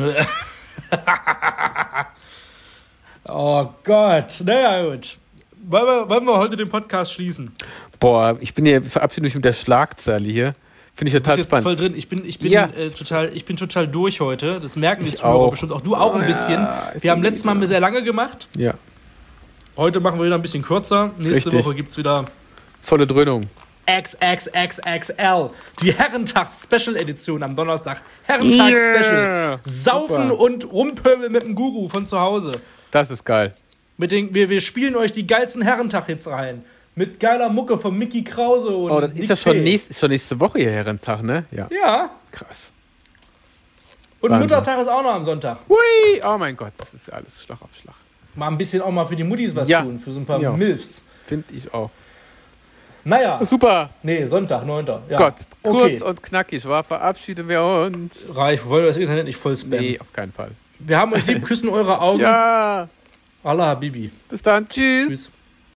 oh 3.28 3.66
Gott, 3.84 4.40
naja 4.44 4.90
gut. 4.90 5.16
Wollen 5.64 5.86
wir, 5.86 6.08
wollen 6.08 6.24
wir 6.24 6.38
heute 6.38 6.56
den 6.56 6.68
Podcast 6.68 7.12
schließen? 7.14 7.52
Boah, 8.00 8.36
ich 8.40 8.52
bin 8.54 8.64
hier 8.66 8.82
verabschiede 8.82 9.24
mich 9.24 9.34
mit 9.34 9.44
der 9.44 9.52
Schlagzeile 9.52 10.26
hier. 10.28 10.54
Finde 10.94 11.08
ich 11.08 11.14
Du 11.14 11.20
bist 11.20 11.24
total 11.24 11.38
jetzt 11.38 11.46
spannend. 11.48 11.62
voll 11.64 11.76
drin. 11.76 11.94
Ich 11.96 12.08
bin, 12.08 12.24
ich 12.26 12.38
bin, 12.38 12.50
Ja. 12.52 12.66
äh, 12.66 12.90
total, 12.90 13.30
ich 13.34 13.44
bin 13.44 13.56
total 13.56 13.86
durch 13.88 14.20
heute. 14.20 14.60
Das 14.60 14.76
merken 14.76 15.04
die 15.04 15.12
Zuhörer 15.14 15.34
auch. 15.36 15.50
bestimmt 15.50 15.72
auch. 15.72 15.80
Du 15.80 15.94
auch 15.94 16.14
ein 16.14 16.22
Ja, 16.22 16.26
bisschen. 16.26 16.66
ich 16.96 17.02
Wir 17.04 17.12
haben 17.12 17.22
letztes 17.22 17.44
Mal 17.44 17.64
sehr 17.66 17.80
lange 17.80 18.02
gemacht. 18.02 18.48
Ja, 18.56 18.74
Heute 19.76 20.00
machen 20.00 20.18
wir 20.18 20.26
wieder 20.26 20.34
ein 20.36 20.42
bisschen 20.42 20.62
kürzer. 20.62 21.10
Nächste 21.18 21.46
Richtig. 21.50 21.64
Woche 21.64 21.74
gibt 21.74 21.90
es 21.90 21.96
wieder 21.96 22.26
volle 22.82 23.06
Dröhnung. 23.06 23.44
XXXXL. 23.90 25.50
Die 25.80 25.92
Herrentags-Special-Edition 25.92 27.42
am 27.42 27.56
Donnerstag. 27.56 28.02
Herrentags-Special. 28.24 29.26
Yeah. 29.26 29.60
Saufen 29.64 30.28
Super. 30.28 30.40
und 30.40 30.70
rumpöbeln 30.72 31.32
mit 31.32 31.42
dem 31.42 31.54
Guru 31.54 31.88
von 31.88 32.06
zu 32.06 32.18
Hause. 32.20 32.52
Das 32.90 33.10
ist 33.10 33.24
geil. 33.24 33.54
Mit 33.96 34.12
den, 34.12 34.34
wir, 34.34 34.48
wir 34.50 34.60
spielen 34.60 34.94
euch 34.94 35.10
die 35.12 35.26
geilsten 35.26 35.62
Herrentag-Hits 35.62 36.28
rein. 36.28 36.64
Mit 36.94 37.18
geiler 37.18 37.48
Mucke 37.48 37.78
von 37.78 37.96
Mickey 37.98 38.22
Krause 38.22 38.68
und 38.68 38.90
Oh, 38.90 39.00
das 39.00 39.12
Nick 39.14 39.22
ist 39.24 39.28
ja 39.30 39.36
schon, 39.36 39.62
nächst, 39.62 39.90
ist 39.90 39.98
schon 40.00 40.10
nächste 40.10 40.38
Woche 40.38 40.58
hier 40.58 40.70
Herrentag, 40.70 41.22
ne? 41.22 41.46
Ja, 41.50 41.66
Ja. 41.70 42.10
krass. 42.30 42.70
Und 44.20 44.30
Wahnsinn. 44.30 44.48
Muttertag 44.48 44.80
ist 44.80 44.88
auch 44.88 45.02
noch 45.02 45.14
am 45.14 45.24
Sonntag. 45.24 45.58
Hui! 45.68 46.22
Oh 46.22 46.36
mein 46.38 46.56
Gott, 46.56 46.72
das 46.76 46.92
ist 46.94 47.10
alles 47.12 47.42
Schlag 47.42 47.60
auf 47.62 47.74
Schlag. 47.74 47.94
Mal 48.34 48.48
ein 48.48 48.58
bisschen 48.58 48.80
auch 48.82 48.90
mal 48.90 49.04
für 49.06 49.16
die 49.16 49.24
Muttis 49.24 49.54
was 49.54 49.68
Ja. 49.68 49.82
tun. 49.82 49.98
Für 49.98 50.12
so 50.12 50.20
ein 50.20 50.26
paar 50.26 50.40
Ja. 50.40 50.52
Milfs. 50.52 51.06
Finde 51.26 51.44
ich 51.54 51.72
auch. 51.72 51.90
Naja. 53.04 53.40
Super. 53.44 53.90
Nee, 54.02 54.26
Sonntag, 54.26 54.64
9. 54.64 54.86
Ja. 55.08 55.16
Gott, 55.16 55.34
kurz 55.62 55.84
Okay. 55.84 56.02
und 56.02 56.22
knackig, 56.22 56.64
war 56.66 56.84
verabschieden 56.84 57.48
wir 57.48 57.62
uns. 57.62 58.14
Reich, 58.32 58.64
wollen 58.66 58.84
wir 58.84 58.88
das 58.88 58.96
Internet 58.96 59.24
nicht 59.26 59.36
voll 59.36 59.56
spammen. 59.56 59.80
Nee, 59.80 59.98
auf 59.98 60.12
keinen 60.12 60.32
Fall. 60.32 60.52
Wir 60.78 60.98
haben 60.98 61.12
euch 61.12 61.26
lieb, 61.26 61.44
küssen 61.44 61.68
eure 61.68 62.00
Augen. 62.00 62.20
Ja, 62.20 62.88
Allah 63.44 63.66
Habibi. 63.66 64.10
bis 64.28 64.42
dann. 64.42 64.68
Tschüss. 64.68 65.08
Tschüss. 65.08 65.30